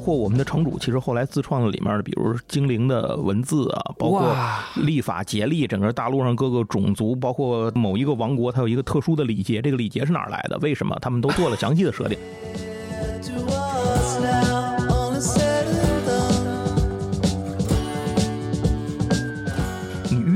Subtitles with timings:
[0.00, 10.56] 包括我们的城主，其实后来自创了里面的，比如精灵的文字啊，包括哇历法节历，整个大陆上各个种族，包括某一个王国，它有一个特殊的礼节，这个礼节是哪儿来的？
[10.62, 10.96] 为什么？
[11.02, 12.18] 他们都做了详细的设定。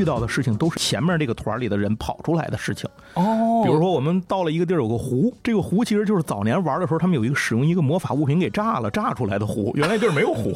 [0.04, 2.86] 遇到的事情都是前面这个团里的人跑出来的事情。
[3.14, 9.72] 哦，比如说，我们到了一个地儿，有个湖，这个湖其实就是早年玩的时候，他们有一个使用一个魔法物品给炸了，炸出来的湖。
[9.80, 10.54] 原来地儿没有湖。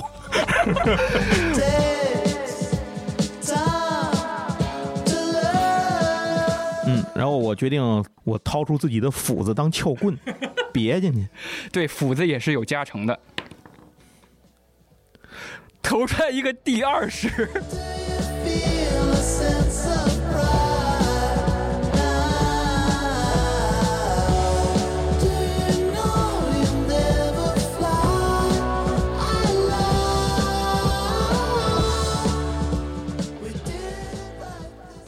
[6.87, 10.15] 嗯，然后我决定，我掏出自己的斧子当撬棍，
[10.75, 11.27] 别进去。
[11.73, 13.19] 对，斧子也是有加成的，
[15.81, 17.49] 投出来一个第二十，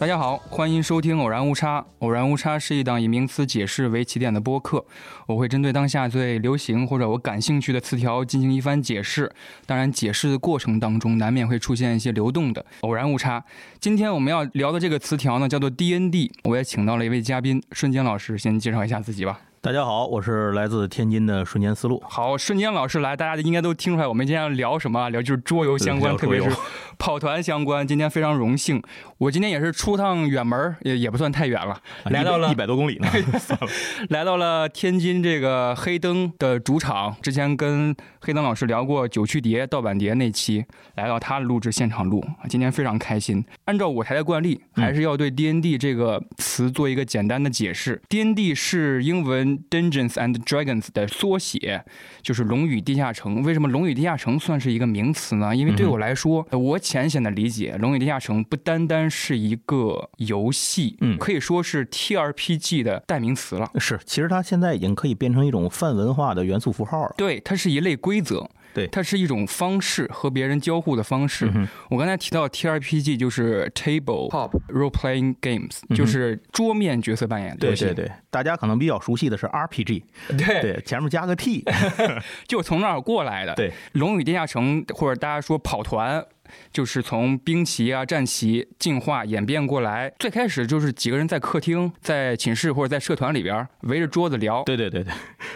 [0.01, 1.79] 大家好，欢迎收听《偶然误差》。
[1.99, 4.83] 偶然误差是一档以名词解释为起点的播客，
[5.27, 9.31] 我会针对当下最流行或者我感兴趣的词条进行一番解释。
[9.67, 13.45] 当然，解释的过程当中难免会出现一些流动的偶然误差。
[13.79, 16.31] 今天我们要聊的这个词条呢，叫做 DND。
[16.45, 19.39] 我也请到了一位嘉宾，瞬间老师，先介绍一下自己吧。
[19.63, 22.03] 大家好，我是来自天津的瞬间思路。
[22.09, 25.11] 好，瞬间老师来，大家应该都听出来，我们今天要聊什么啊？
[25.11, 26.51] 聊就是桌游相关，特别是
[26.97, 27.87] 跑团相关。
[27.87, 28.83] 今天非常荣幸，
[29.19, 33.09] 我今天也是出趟远门，也也不算太远了，来到了啊一百多公里呢。
[34.09, 37.15] 来到了天津这个黑灯的主场。
[37.21, 43.45] 之前跟黑灯老师聊过九曲碟、盗版碟那期，来到他的录制现场录，今天非常开心。
[43.67, 48.01] 按照舞台的惯例，还是要对 D N D 这个词做一个简单的解释。
[48.09, 51.85] D N D 是英文 Dungeons and Dragons 的缩写，
[52.23, 53.43] 就是《龙与地下城》。
[53.45, 55.55] 为什么《龙与地下城》算是一个名词呢？
[55.55, 63.71] 因为对我来说，我浅显的理解，《龙与地下城》不单单是一个游戏，嗯可以说是 T R P G 的代名词了。
[63.79, 67.15] 是，其实它现在已经可以变成一种泛文化的元素符号了。
[67.17, 71.51] 对，它是一类规则，对它是一种方式和别人交互的方式。
[71.55, 77.85] 嗯我刚才提到 T R P G 就是 Table Pop Role Playing Games，、嗯就是桌面角色扮演的游戏。
[77.87, 81.65] 对对对，大家可能比较熟悉的是 RPG，对对，前面加个 T，
[82.47, 83.55] 就从那儿过来的。
[83.55, 86.25] 对，龙与地下城或者大家说跑团。
[86.73, 95.13] 就是从兵棋啊、战棋进化演变过来，最开始就是几个人在客厅、在寝室或者在社团里边围着桌子聊，对对对对，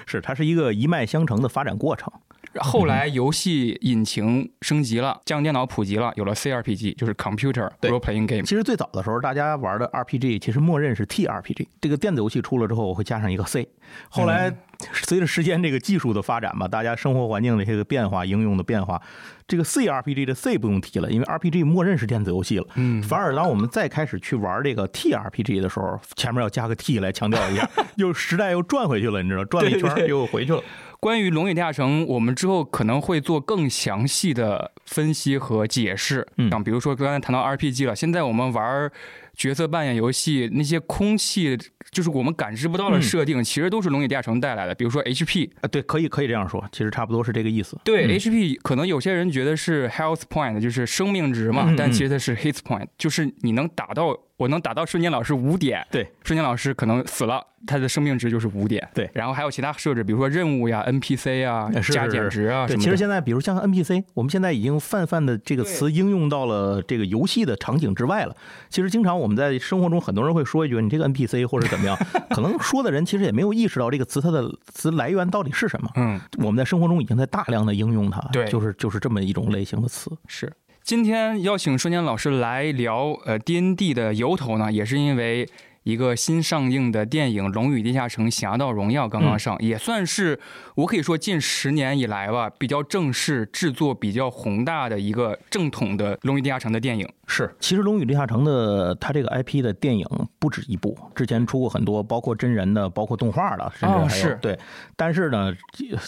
[0.07, 2.13] 是它是一个一脉相承的发展过程。
[2.61, 8.43] 后来游戏引擎升级了，家用电脑普及了，有了 CRPG，就是 Computer 对 Role Playing Game。
[8.43, 11.67] 其实最早的时候，大家玩的 RPG 其实默认是 TRPG。
[11.81, 13.69] 这个电子游戏出了之后，我会加上一个 C。
[14.09, 14.55] 后来
[14.93, 19.03] 随着时间这个技术的发展吧，大家生活环境的这个变化、应用的变化，
[19.47, 22.67] 这个 CRPG 的 C 不用提了，因为 RPG 默认是电子游戏了。
[22.77, 30.63] 嗯反而当我们再开始去玩这个 TRPG 的时候，前面要加个 T 来强调一下， 又时代又转回去了，你知道，转了一圈又回去了。
[30.99, 36.27] 关于《龙与地下城》，我们之后可能会做更详细的分析和解释。
[36.39, 38.91] 嗯像比如说刚才谈到 RPG 了，现在我们玩
[39.37, 41.59] 角色扮演游戏，那些空气
[41.91, 44.75] 就是我们感知不到的嗯设定，其实都是《龙与地下城》带来的。
[44.75, 47.79] 比如说 HP，啊，对，可以可以这样说，其实差不多是这个意思。
[47.85, 58.87] 对、嗯 HP，可能有些人觉得是 health point，就是生命值嘛，但其实它是 hit point，就是你能打到我能打到瞬间老师五点，对，瞬间老师可能死了，他的生命值就是五点。
[58.93, 62.85] 对然后还有其他设置，比如说任务呀、NPC 啊加减值啊对，什么的。
[62.85, 68.35] 其实现在比如像 NPC，我们现在已经泛泛的这个词应用到了这个游戏的场景之外了。
[68.69, 71.97] 其实经常我们在生活中，很多人会说一句：“你这个 NPC 或者怎么样。
[72.31, 75.89] ”可能说的人其实也没有意识到这个词它的词来源到底是什么。
[75.95, 80.11] 嗯，我们在生活中已经在大量的应用它，对就是就是这么一种类型的词。
[80.27, 80.53] 是。
[80.85, 85.49] 今天邀请瞬间老师来聊呃 D N D 的由头呢，也是因为
[85.85, 90.41] 一个新上映的电影《龙与地下城：侠盗荣耀》刚刚上，也算是
[90.75, 97.09] 我可以说近十年以来吧比较正式、制作比较宏大的一个正统的《龙与地下城》的电影。
[97.27, 100.07] 是，其实《龙与地下城》的它这个 IP 的电影
[100.39, 104.59] 不止一部，之前出过很多，包括真人的，包括动画的，甚至还有、哦是对。
[104.97, 105.55] 但是呢，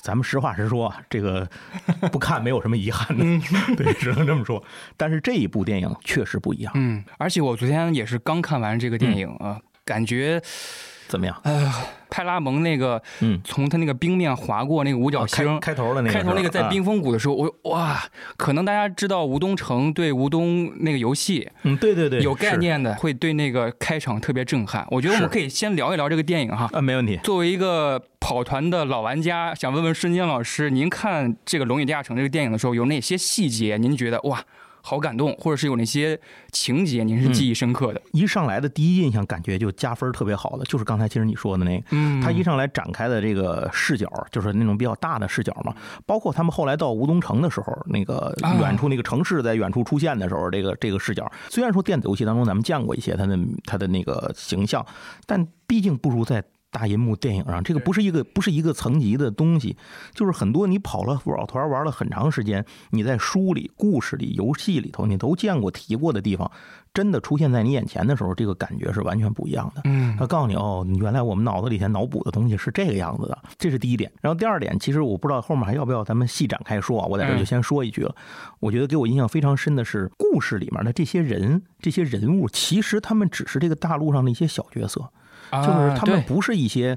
[0.03, 1.49] 咱们实话实说啊，这个
[2.13, 3.25] 不看没有什么遗憾的，
[3.77, 4.63] 对，只能这么说。
[4.97, 6.73] 但是这一部电影确实不一样。
[6.77, 10.43] 嗯，而且我昨天也是刚看完这个电影啊、感觉
[11.09, 11.35] 怎么样？
[12.09, 15.61] 派拉蒙那个嗯，从他那个冰面划过那个五角啊开星。
[15.61, 18.03] 开头的那个，开头那个在啊冰封谷的时候，我哇，
[18.37, 24.87] 可能大家知道吴东城对吴东那个游戏嗯，对对对，有概念的，会对那个开场特别震撼。
[24.91, 26.69] 我觉得我们可以先聊一聊这个电影哈。
[26.73, 27.19] 啊，没问题。
[27.23, 34.43] 作为一个跑团的老玩家，想问问瞬间老师，您看这个《龙与地下城》这个电影的时候，有哪些细节您觉得哇
[34.89, 36.17] 好感动，或者是有哪些
[36.53, 38.01] 情节您是记忆深刻的？
[38.13, 45.75] 一上来的第一印象感觉就加分特别好的，就是刚才其实你说的那个，嗯他一上来展开的这个视角，就是那种比较大的视角嘛。
[46.07, 54.87] 包括他们后来到吴东城的时候，那个啊远处那个城市在远处出现的时候，这个这个视角，虽然说电子游戏当中咱们见过一些他的他的那个形象，
[55.27, 56.45] 但毕竟不如在。
[56.77, 59.75] 大银幕电影上，这个不是一个不是一个层级的东西，
[60.13, 66.51] 就是很多你跑了跑团玩了很长时间，你在书里、故事里、游戏里头你都见过提过的地方，
[66.93, 69.81] 真的出现在你眼前的时候，这个感觉是完全不一样的。
[69.85, 74.13] 嗯他告诉你哦，原来我们脑子里头脑补的东西是这个样子的，这是第一点。
[74.21, 78.15] 然后第二点，其实我不知道后面还要不要咱们细展开说啊，我在这儿就先说一句了。
[78.61, 85.11] 我觉得给我印象非常深的是，故事里面的这些人、这些人物，其实他们只是这个大陆上的一些小角色，
[85.53, 86.97] 就是他们不是一些。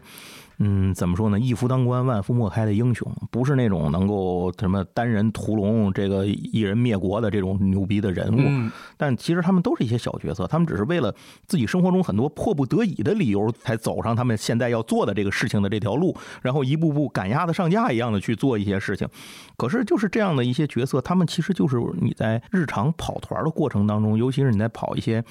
[0.61, 1.39] 嗯，怎么说呢？
[1.39, 8.41] 一夫当关，万夫莫开的英雄，不是那种能够什么单人屠龙、这个一人灭国的这种牛逼的人物。
[8.41, 11.15] 嗯但其实他们都是一些小角色，他们只是为了
[11.47, 19.07] 自己生活中很多迫不得已的理由，才走上他们现在要做的这个事情的这条路，然后一步步赶鸭子上架一样的去做一些事情。
[19.55, 25.23] 可是就是这样的一些角色，他们其实就是你在日常跑团的过程当中，尤其是你在跑一些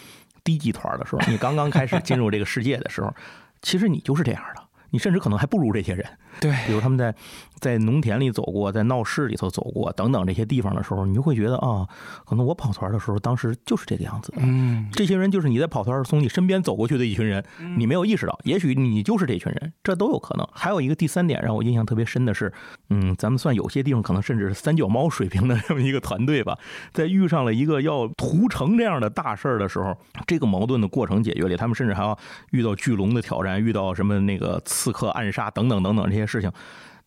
[0.49, 3.15] 低级团的时候，你刚刚开始进入这个世界的时候，
[3.61, 4.63] 其实你就是这样的。
[4.89, 6.07] 你甚至可能还不如这些人，
[6.41, 7.15] 对比如他们在
[7.61, 11.87] 在农田里走过，在闹市里头走过等等这些地方的时候，你就会觉得啊，
[12.25, 14.39] 可能我跑团的时候，当时就是这个样子的。
[14.41, 17.45] 嗯这些人就是你在跑团从你身边走过去的一群人，
[17.77, 20.49] 你没有意识到，也许你就是这群人，这都有可能。
[20.53, 22.53] 还有一个第三点让我印象特别深的是，
[22.91, 26.57] 嗯，咱们算有些地方可能甚至是三脚猫水平的这么一个团队吧，
[26.93, 29.97] 在遇上了一个要屠城这样的大事儿的时候，
[30.27, 32.17] 这个矛盾的过程解决里，他们甚至还要
[32.53, 36.53] 遇到巨龙的挑战，遇到什么那个刺客暗杀等等等等这些事情。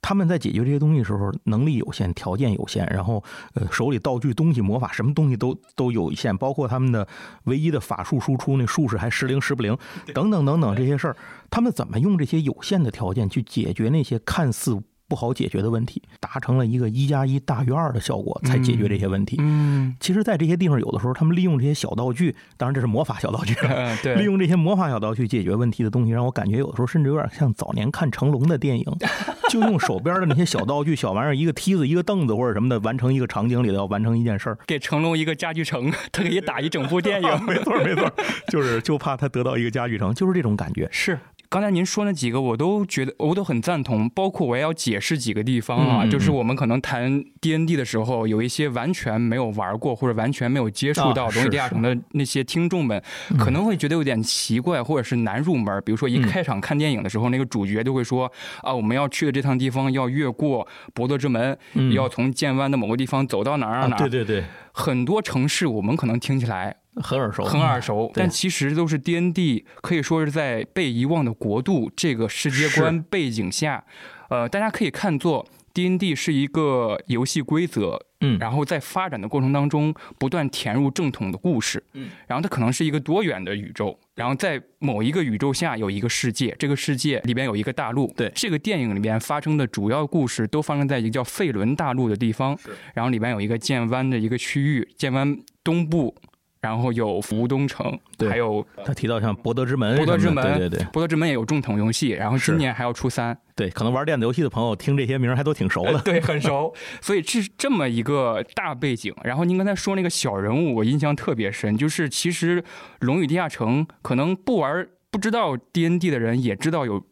[0.03, 3.23] 他们在解决这些东西的时候，能力有限，条件有限，然后
[3.53, 7.07] 呃手里道具、东西、魔法，什么东西都都有限，包括他们的
[7.43, 9.77] 唯一的法术输出，那术士还时灵时不灵，
[10.11, 11.15] 等等等等这些事儿，
[11.51, 14.81] 他们怎么用这些有限的条件去解决那些看似
[15.11, 19.35] 不好解决的问题，达成了一个一加一大于二的效果，才解决这些问题。
[19.41, 28.85] 嗯，其实，在这些地方，有的时候他们利用这些小道具，当然这是魔法小道具，呃 对，利用这些魔法小道具解决问题的东西，让我感觉有的时候甚至有点像早年看成龙的电影，
[29.51, 34.57] 就用手边的那些小道具、小玩意儿，一个梯子、一个凳子或者什么的，完成一个场景里的要完成一件事儿。
[34.65, 37.29] 给成龙一个家具城，他可以打一整部电影。
[37.45, 38.09] 没错，没错，
[38.47, 40.87] 就是就怕他得到一个家具城，就是这种感觉。
[40.89, 41.19] 是。
[41.51, 53.03] 刚才您说那几个，我都觉得我都很赞同，包括我也要解释几个地方啊，就是我们可能谈 D N D 的时候，有一些完全没有玩过或者完全没有接触到啊《龙与地下城》的那些听众们，
[53.37, 55.83] 可能会觉得有点奇怪，或者是难入门。
[55.85, 56.21] 比如说一嗯。
[56.21, 58.31] 开场看电影的时候，那个主角就会说
[58.61, 61.91] 啊，我们要去的这趟地方要越过博德之门，嗯。
[61.91, 63.97] 要从剑湾的某个地方走到哪儿哪儿啊，儿。
[63.97, 68.23] 对对对，很多城市我们可能听起来很耳熟，很耳熟，对。
[68.23, 73.83] 但其实都是 D N D 可以说是在被遗忘的国度这个世界观背景下，
[74.29, 88.31] 呃，大家可以看作 D N D 是一个游戏规则，嗯，然后在发展的过程当中不断填入正统的故事，嗯，然后它可能是一个多元的宇宙，然后在某一个宇宙下有一个世界，这个世界里边有一个大陆，对。
[88.35, 92.57] 这个电影里边发生的主要故事都发生在一个叫费伦大陆的地方，
[92.93, 96.15] 然后里边有一个剑湾的一个区域，剑湾东部。
[96.61, 97.99] 然后有吴东城，
[98.29, 105.99] 还有他提到像博德之门博德之门对对对博德之门也有重统游戏，然后今年还要出三，对，可能玩电子游戏的朋友听这些名儿还都挺熟的。
[106.01, 106.71] 对，很熟。
[107.01, 109.11] 所以是这么一个大背景。
[109.23, 112.61] 然后您刚才说那个小人物，我印象特别深，就是其实
[112.99, 117.03] 《龙与地下城》可能不玩不知道 D N D 的人也知道有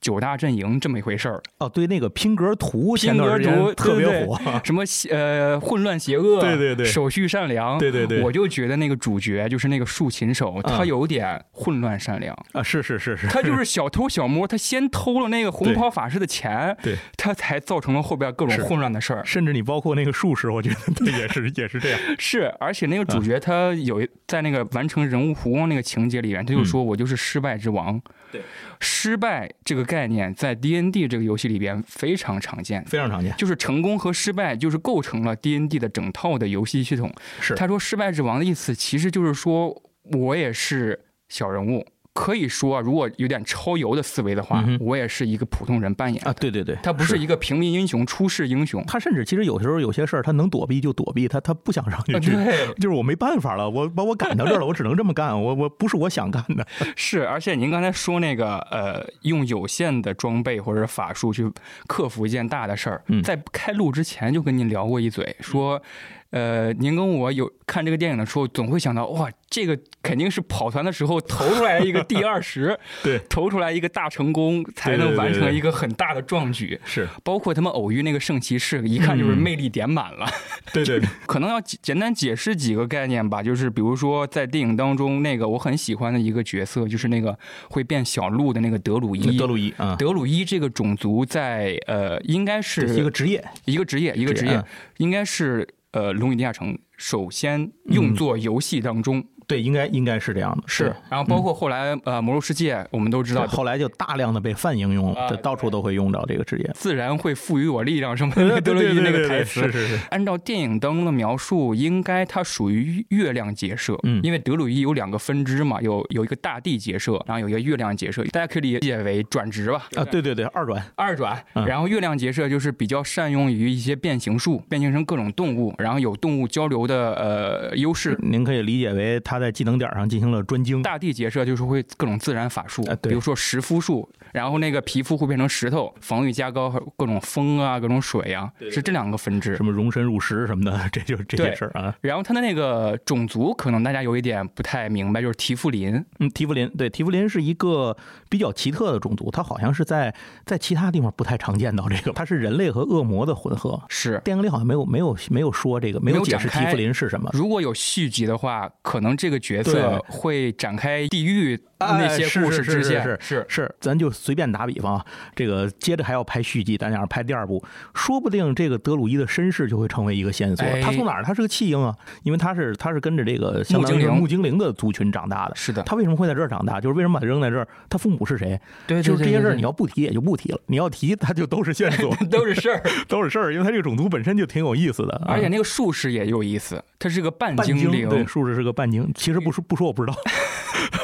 [0.00, 12.36] 九大阵营这么一回事儿，哦，对，那个拼格图拼格图特别对对火，什么邪呃混乱邪恶，对对对手续善良，对对对我就觉得那个主角就是那个竖琴手，他有点混乱善良。
[12.52, 19.24] 啊，是是是是，他就是小偷小摸，他先偷了那个红袍法师的钱，对，他才造成了后边各种混乱的事儿。
[19.24, 21.98] 甚至你包括那个术士，我觉得也是也是这样。
[22.18, 27.96] 是，而且那个主嗯角他有一在那个完成人物弧光那个情节里面，他就说我就是失败之王。
[27.96, 28.42] 嗯对，
[28.80, 32.84] 失败这个概念在 D N D 这个游戏里边非常常见。
[32.84, 37.12] 非常常见，就是成功和失败，就是构成了 D N D 的整套的游戏系统。
[37.40, 39.82] 是他说“失败之王”的意思，其实就是说
[40.12, 41.86] 我也是小人物，
[42.18, 48.82] 可以说啊，如果有点超游的思维的话，嗯我也是一一个普通人扮演啊，对对对，他不是一个平民英雄、出世英雄。
[48.88, 56.66] 他甚至其实有时候有些事儿他能躲避就躲避，他他不想上去去， 对，就是我没办法了，我把我赶到这儿了，我只能这么干，我我不是我想干的。
[56.96, 61.48] 是，而且您刚才说那个呃，用有限的装备或者法术去
[61.86, 65.80] 克服一件大的事儿，嗯在开录之前就跟您聊过一嘴，说。
[66.30, 76.78] 呃，您跟我有看这个电影的时候，总会想到，哇，这个肯定是跑团的时候投出来一个第二十， 对，投出来一个大成功，才能完成一个很大的壮举。
[76.84, 80.26] 是包括他们偶遇那个圣骑士，一看就是魅力点满了。
[80.70, 87.38] 对对对， 可能要简简单解释几个概念吧，就是比如说在电影当中，那个我很喜欢的一个角色，就是那个
[87.70, 89.38] 会变小鹿的那个德鲁伊。
[89.38, 94.62] 德鲁伊啊，德鲁伊这个种族在呃，应该是一个职业，一个职业，一个职业
[94.98, 106.70] 应该是呃，龙与地下城首先用作游戏当中对，应该应该是这样的，是，然后包括后来呃，魔兽世界我们都知道，对后来就大量的被泛应用，啊这到处都会用到这个职业。
[106.74, 119.88] 自然会赋予我力量什么的， 德鲁伊那个台词是是是，按照电影当中的描述，应该它属于月亮结社，嗯因为德鲁伊有两个分支嘛，有有一个大地结社，然后有一个月亮结社，大家可以理解为转职吧。
[119.96, 128.18] 啊，对对对，二转，二转，嗯然后月亮结社就是比较善用于一些变形术，变形成各种动物，然后有动物交流的呃优势。
[128.20, 130.82] 您可以理解为他在技能点上进行了专精。
[130.82, 139.64] 大地结社就是会各种自然法术比如说石肤术，然后那个皮肤会变成石头，防御加高，各种风啊，各种水啊，是这两个分支什。
[139.64, 141.94] 么容身入石什么的，这就是这些事儿啊。
[142.00, 146.04] 然后他的那个种族可能大家有一点不太明白，就是提夫林。
[146.20, 147.96] 嗯，提夫林对提夫林是一个
[148.28, 150.14] 比较奇特的种族，它好像是在
[150.46, 153.80] 在其他地方不太常见到这个，它是人类和恶魔的混合。
[153.88, 157.30] 是，电影里好像没有没有没有说这个，没没有解释提夫林是什么。
[157.32, 163.02] 如果有续集的话，可能这个角色会展开地狱哎那些故事支线。
[163.02, 165.04] 是是是，咱就随便打比方啊，
[165.36, 167.62] 这个接着还要拍续集，咱俩拍第二部，
[167.94, 170.66] 说不定这个德鲁伊的身世就会成为一个线索。
[170.66, 171.22] 哎他从哪儿？
[171.22, 171.94] 他是个弃婴啊，
[172.24, 175.54] 因为他是他是跟着这个相当于木精灵木精灵的族群长大的。
[175.54, 176.80] 是的，他为什么会在这儿长大？
[176.80, 177.68] 就是为什么把他扔在这儿？
[177.88, 178.60] 他父母是谁？
[178.88, 182.82] 对就是这些事儿，你要要不提也就不提了，你要提，他就都是线索， 都是事儿。
[183.06, 185.12] 都是事儿，因为他这个种族本身就挺有意思的。
[185.16, 190.16] 啊而且那个术士也有意思，他是个半精灵，对，术士是个半精，其实不说不说我不知道，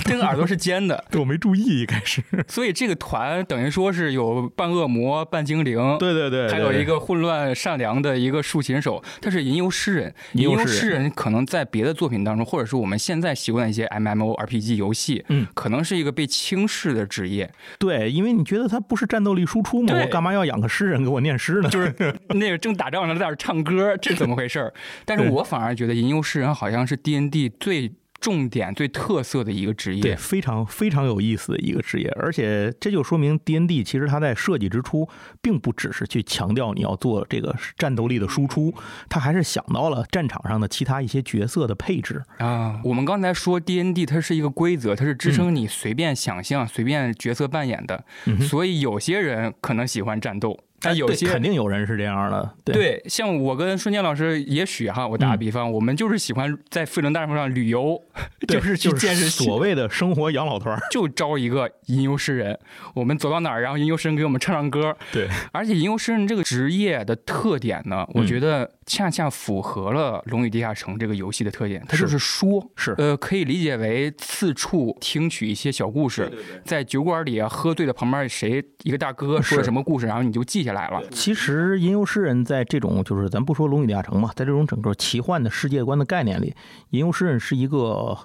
[0.05, 2.23] 这个耳朵是尖的，对我没注意一开始。
[2.47, 10.15] 所以这个团等于说是有半恶魔、半精灵，对对对，还有一个混乱善良的一个竖琴手，他是吟游诗人。
[10.33, 19.95] 吟游诗人可能在别的作品当中，或者是我们现在习惯的一些 MMORPG 游戏，嗯，可能是一个被轻视的职业，对，因为你觉得他不是战斗力输出吗？
[20.01, 21.69] 我干嘛要养个诗人给我念诗呢？
[21.71, 21.95] 就是
[22.29, 24.73] 那个正打仗呢，在那儿唱歌，这怎么回事？
[25.05, 27.93] 但是我反而觉得吟游诗人好像是 D N D 最
[28.25, 30.01] 重点、最特色的一个职业。
[30.01, 35.07] 对，非常非常有意思的一个职业，而且这就说明 D N D 其实它在设计之初，
[35.43, 38.73] 并不只是去强调你要做这个战斗力的输出，
[39.11, 42.23] 它还是想到了战场上的其他一些角色的配置。
[42.39, 58.01] 啊，我们刚才说 D N D 它是一个规则，它是支撑你随便想象、随便角色扮演的，嗯所以有些人可能喜欢战斗，但有对些肯定有人是这样的，对对，像我跟孙健老师，也许哈，我打个比方，我们就是喜欢在飞轮大树上旅游，
[58.47, 60.79] 对就是去见识所谓的生活养老团。
[60.91, 62.59] 就招一个吟游诗人，
[62.95, 64.97] 我们走到哪儿，然后吟游诗人给我们唱唱歌。
[65.13, 76.31] 对，而且吟游诗人这个职业的特点呢，嗯我觉得恰恰符合了《龙与地下城》这个游戏的特点，它就是说，是呃，可以理解为四处听取一些小故事，
[76.65, 81.03] 在酒馆里啊，喝醉的，旁边谁一个大哥说了什么故事，然后你就记下来来了。
[81.11, 86.55] 其实吟游诗人在这种就是咱不说龙与地下城嘛，在这种整个奇幻的世界观的概念里，
[86.91, 88.19] 吟游诗人是一个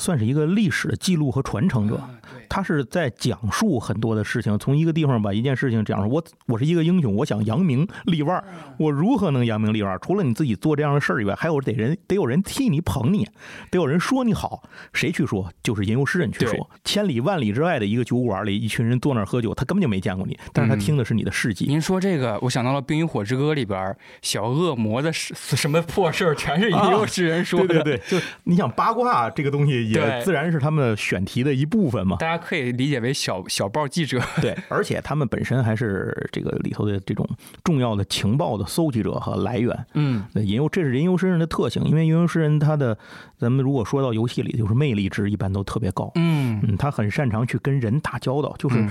[0.00, 2.00] 算是一个历史的记录和传承者。
[2.48, 6.08] 他是在讲述很多的事情，从一个地方把一件事情讲述。
[6.08, 8.42] 我我是一个英雄，我想扬名立万，
[8.76, 9.96] 我如何能扬名立万？
[10.00, 13.24] 除了你自己做这样的事儿以外，还有得人得有人替你捧你，
[13.70, 14.62] 得有人说你好。
[14.92, 15.52] 谁去说？
[15.62, 16.68] 就是吟游诗人去说。
[16.84, 21.66] 千里万里之外的一个酒馆里，一群人坐那儿喝酒，他根本就没见过你，但是他嗯听的是你的事迹。
[21.66, 27.68] 您说这个，我想到了《冰与火之歌》里边小恶魔的什什么破事儿，全是吟游诗人说的。
[27.82, 32.16] 对对对，就你想八卦这个东西，也自然是他们选题的一部分嘛。
[32.18, 34.20] 大家可以理解为小小报记者。
[34.40, 37.28] 对，而且他们本身还是这个里头的这种
[37.64, 39.86] 重要的情报的搜集者和来源。
[39.94, 42.96] 嗯，对吟游，这是吟游诗人的特性，因为吟游诗人他的，
[43.38, 46.10] 咱们如果说到游戏里，就是魅力值一般都特别高。
[46.14, 48.90] 嗯嗯，他很擅长去跟人打交道，就是嗯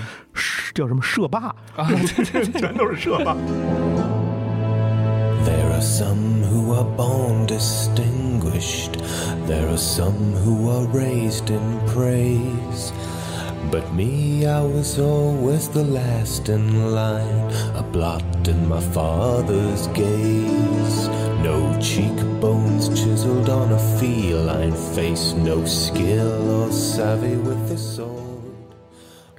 [0.74, 1.90] 叫什么社霸，啊，
[2.56, 3.36] 全都是社霸。
[5.80, 8.98] There are some who are born distinguished.
[9.48, 12.92] There are some who are raised in praise.
[13.72, 21.08] But me, I was always the last in line, a blot in my father's gaze.
[21.48, 28.29] No cheekbones chiseled on a feline face, no skill or savvy with the sword.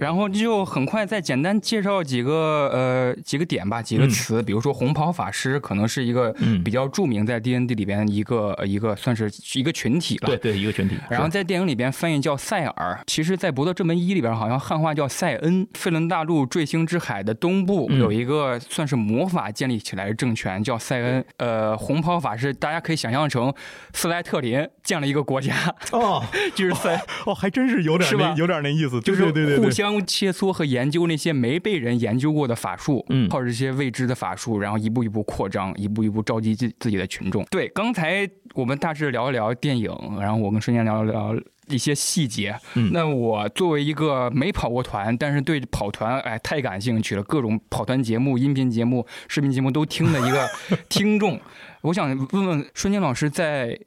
[0.01, 10.27] 然后就很快再简单介绍几个呃几个点吧，几个词，比如说红袍法师可能是一个嗯比较著名在 D N D 里边一个呃一个算是一个群体了。
[10.27, 10.97] 对对，一个群体。
[11.11, 15.69] 然后在电影里边翻译叫塞尔，其实，在《博德之门一》里边好像汉化叫塞恩。
[15.75, 21.25] 费伦大陆坠星之海的东部嗯有一个算是魔法建立起来的政权叫塞恩。
[21.37, 23.53] 呃，红袍法师大家可以想象成
[23.93, 25.55] 斯莱特林建了一个国家，
[25.93, 26.23] 哦
[26.55, 26.99] 就是塞。
[27.27, 29.71] 哦，还真是有点是吧那有点那意思，就是对对对对对。
[30.03, 37.43] 切磋和研究那些没被人研究过的法术，嗯靠着这些未知的法术，然后一步一步扩张，一步一步召集自自己的群众。
[37.51, 41.35] 对，刚才我们大致聊一聊电影，然后我跟孙健聊一聊
[41.69, 42.55] 一些细节。
[42.75, 50.47] 嗯那我作为一个没跑过团，但是对跑团哎太感兴趣了，各种跑团节目、音频节目、视频节目都听的一个
[50.91, 51.41] 听众，
[51.81, 53.81] 我想问问孙健老师在。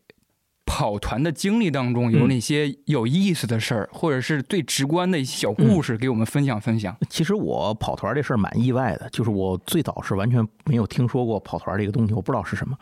[0.66, 6.96] 跑团的经历当中有哪些有意思的事儿，或者是最直观的一些小故事，给我们分享分享？
[7.10, 12.76] 其实我跑团这事儿蛮意外的，就是我最早是完全没有听说过跑团这个东西，我不知道是什么。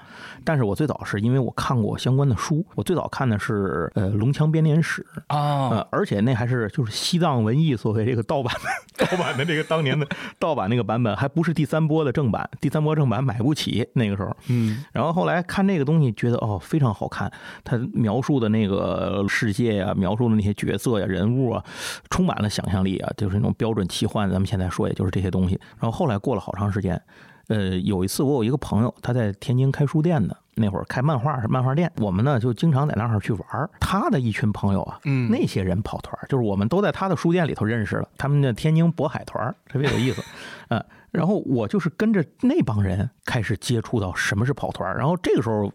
[0.46, 8.54] 但是我最早是因为我看过相关的书，我最早看的是呃《龙枪编年史》，啊，呃，而且那还是就是西藏文艺所谓这个盗版
[8.98, 10.08] 的 盗版的这个当年的
[10.40, 14.36] 盗版那个版本，还不是第三波的正版，第三波正版买不起那个时候。
[14.48, 17.32] 嗯，然后后来看这个东西，觉得哦非常好看，
[17.64, 21.64] 它描述的那个世界呀、描述的那些角色呀、人物啊，
[22.10, 24.30] 充满了想象力啊，就是那种标准奇幻。
[24.30, 25.60] 咱们现在说，也就是这些东西。
[25.80, 27.02] 然后后来过了好长时间，
[27.48, 33.70] 呃，有一次我有一个朋友，他在天津开书店的，那会儿开漫画漫画店，我们呢就经常在那儿去玩儿。
[33.80, 40.24] 他的一群朋友啊，嗯那些人跑团，就是我们都在他的书店里头认识了，他们的天津渤海团特别有意思，
[40.70, 45.72] 呃，然后我就是跟着那帮人开始接触到什么是跑团儿，然后这个时候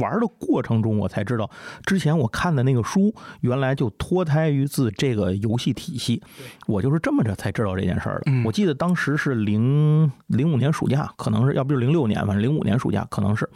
[0.00, 1.50] 玩的过程中，我才知道
[1.84, 6.22] 之前我看的那个书原来就脱胎于自这个游戏体系，
[6.66, 8.22] 我就是这么着才知道这件事儿的。
[8.26, 13.48] 嗯我记得当时是零零五年暑假，可能是要不就是零六年，反正零五年暑假可能是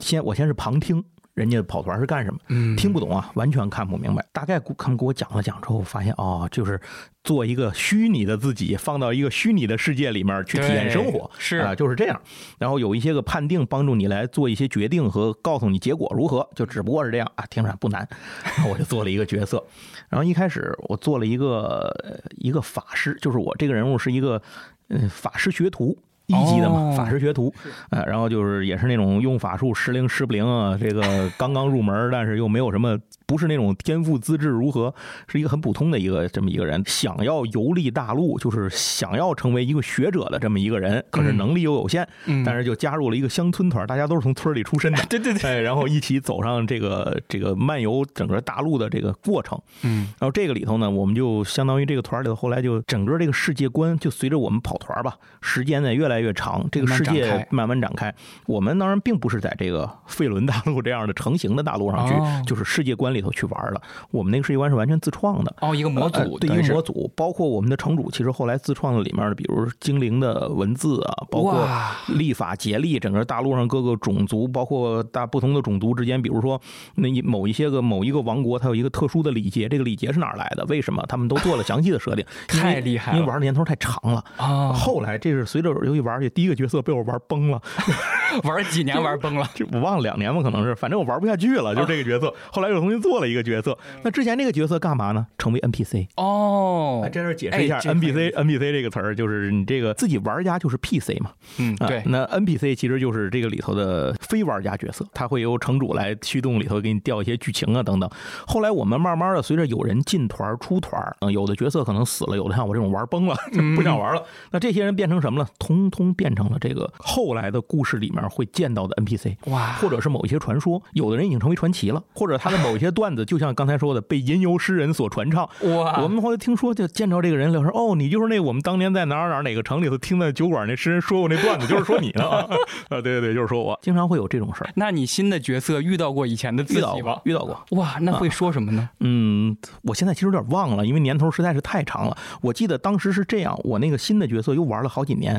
[0.00, 1.04] 先我先是旁听。
[1.36, 2.40] 人家跑团是干什么？
[2.48, 4.26] 嗯听不懂啊，完全看不明白。
[4.32, 6.80] 大概他们给我讲了讲之后，发现哦，就是
[7.22, 12.18] 做一个虚拟的自己，放到一个虚拟的世界里面去体验生活，是啊、就是这样。
[12.58, 18.08] 然后有一些个判定，帮助你来做一些决定和告诉你结果如何，就只不过是这样啊，听着不难。
[18.42, 19.62] 然 后我就做了一个角色，
[20.08, 24.40] 然后一开始我做了一个呃一个法师，就是我这个人物是一个
[24.88, 25.98] 嗯法师学徒。
[26.26, 26.94] 一级的嘛，哦。
[26.96, 27.52] 法师学徒，
[27.90, 34.94] 呃，然后就是也是那种用法术时灵时不灵啊，这个刚刚入门，但是又没有什么，不是那种天赋资质如何，
[35.26, 42.44] 是一个很普通的一个这么一个人，想要游历大陆，就是想要成为一个学者的这么一个人，可是能力又有限，嗯。
[42.44, 49.60] 但是就加入了一个乡村团，大家都是从村里出身的，对 对对，哎，然后一起走上这个这个漫游整个大陆的这个过程。
[49.82, 50.06] 嗯。
[50.20, 58.14] 然后这个里头呢，我们就相当于这个团里头，后来就整个这个世界观就随着我们跑团吧，时间呢越来越长，这个世界慢慢展开。
[58.46, 62.42] 我们当然并不是在这个费伦大陆这样的成型的大陆上去，哦。
[62.46, 63.80] 就是世界观里头去玩了。
[64.10, 65.54] 我们那个世界观是完全自创的。
[65.60, 76.60] 哦，一个模呃组，对一个模组，包括我们的城主，其实后来自创的里面的，比如精灵的文字啊，包括哇历法节力，整个大陆上各个种族，包括大不同的种族之间，比如说
[76.94, 80.64] 那一某一些个某一个王国，它有一个特殊的礼节，这个礼节是哪儿来的？
[80.66, 81.04] 为什么？
[81.08, 84.22] 他们都做了详细的设定，太厉害了因为玩的年头太长了。
[84.36, 87.60] 啊，后来这是随着游戏玩去，第一个角色被我玩崩了，
[88.44, 92.32] 玩几年玩崩了， 就我忘了两年吧，可能是，反正我玩不下去了，就这个角色。
[92.50, 95.24] 后来又重新做了一个角色，那之前那个角色干嘛呢？
[95.38, 96.08] 成为 NPC。
[96.16, 108.10] 哦哎，，这是解释一下 NPC NPC 这个词儿，就是你这个自己玩家就是 PC 嘛，啊嗯对，那 NPC 其实就是这个里头的非玩家角色，他会由城主来驱动里头给你调一些剧情啊等等。
[108.44, 113.36] 后来我们慢慢的随着有人进团出团，嗯，有的角色可能死了，有的像我这种玩崩了，
[113.76, 114.22] 不想玩了。
[114.50, 115.48] 那这些人变成什么了？
[115.60, 119.36] 通通变成了这个后来的故事里面会见到的 NPC。
[119.46, 125.48] 哇，或者是某一些传说，有的人已经成为传奇了，或者他的某一些段子，就像刚才说的，被吟游诗人所传唱。
[125.60, 132.48] 哇，我们后来听说，就见着这个人聊说，哦，你就是那我们当年在哪儿哪儿哪个城里头听的酒馆那诗人说过那段子，就是说你呢啊，
[132.88, 137.20] 啊，对对对，就是说我，经常会有这种事儿，那你新的角色遇到过以前的自己吗，？
[137.24, 137.60] 遇到过。
[137.72, 138.88] 哇，那会说什么呢？
[139.00, 142.16] 嗯，我现在其实有点忘了，因为年头实在是太长了。
[142.40, 145.34] 我记得当时是这样，我那个新的角色又玩了好几年，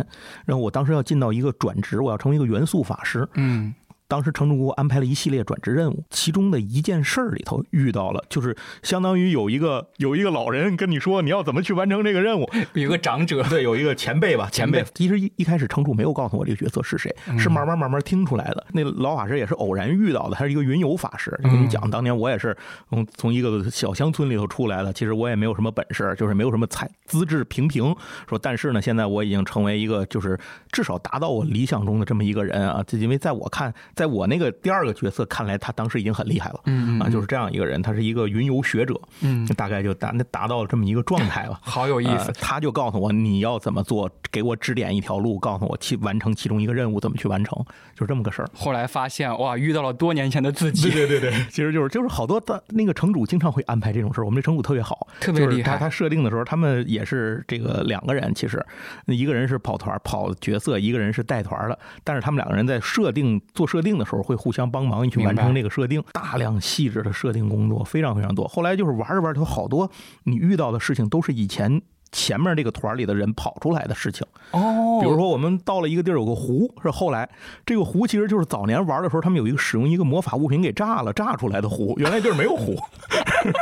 [0.46, 3.28] 然后我当时要进到一个转职，我要成为一个元素法师。
[3.34, 3.74] 嗯
[4.08, 14.84] 当时城主给我安排了一系列转职任务，其中的一件事儿里头遇到了，就是相当于有一个有一个老人跟你说你要怎么去完成这个任务， 有个长者，对，有一个前辈吧，前辈。
[14.94, 18.66] 其实一一开始城主没有告诉我这个角色是谁，是慢慢慢慢听出来的。
[18.72, 21.30] 那老法师也是偶然遇到的，他是一个云游法师。
[21.44, 22.56] 就跟你讲，当年我也是
[22.90, 27.94] 从从一个小乡村里头出来的，其实我也没有什么本事，就是没有什么才资质平平。
[28.30, 30.40] 说但是呢，现在我已经成为一个就是
[30.72, 32.82] 至少达到我理想中的这么一个人啊。
[32.88, 36.62] 这因为在我看，在我那个第二个角色看来，他当时已经很厉害了。
[37.02, 41.60] 啊，就是这样一个人，他是一个云游学者，嗯，大概就达达到了这么一个状态了。
[41.66, 42.34] 好有意思呃。
[42.40, 47.58] 他就告诉我你要怎么做，给我指点一条路，告诉我去完成其中一个任务怎么去完成，
[47.96, 48.50] 就是这么个事儿。
[48.54, 50.92] 后来发现，哇，遇到了多年前的自己。
[50.92, 58.64] 对对对， 其实就是就是好多的那个城主经常会安排这种事儿，我们这城主特别好，特别厉害他设定的时候，他们也是这个两个人，其实
[59.08, 68.48] 一个人是跑团跑角色，一个人是带团的，但是他们两个人在设定做设定的时候会互相帮忙，一起完成那个设定，大量细致的设定工作非常非常多。
[68.48, 69.92] 后来就是玩着玩着，有好多
[70.24, 71.80] 你遇到的事情都是以前。
[72.10, 77.30] 前面这个团里的人跑出来的事情，哦，比如说我们到了一个地儿有个湖，是后来
[77.66, 82.80] 这个湖其实就是早年玩的时候，他们有一个使用一个魔法物品给炸了，炸出来的湖， 原来地儿没有湖。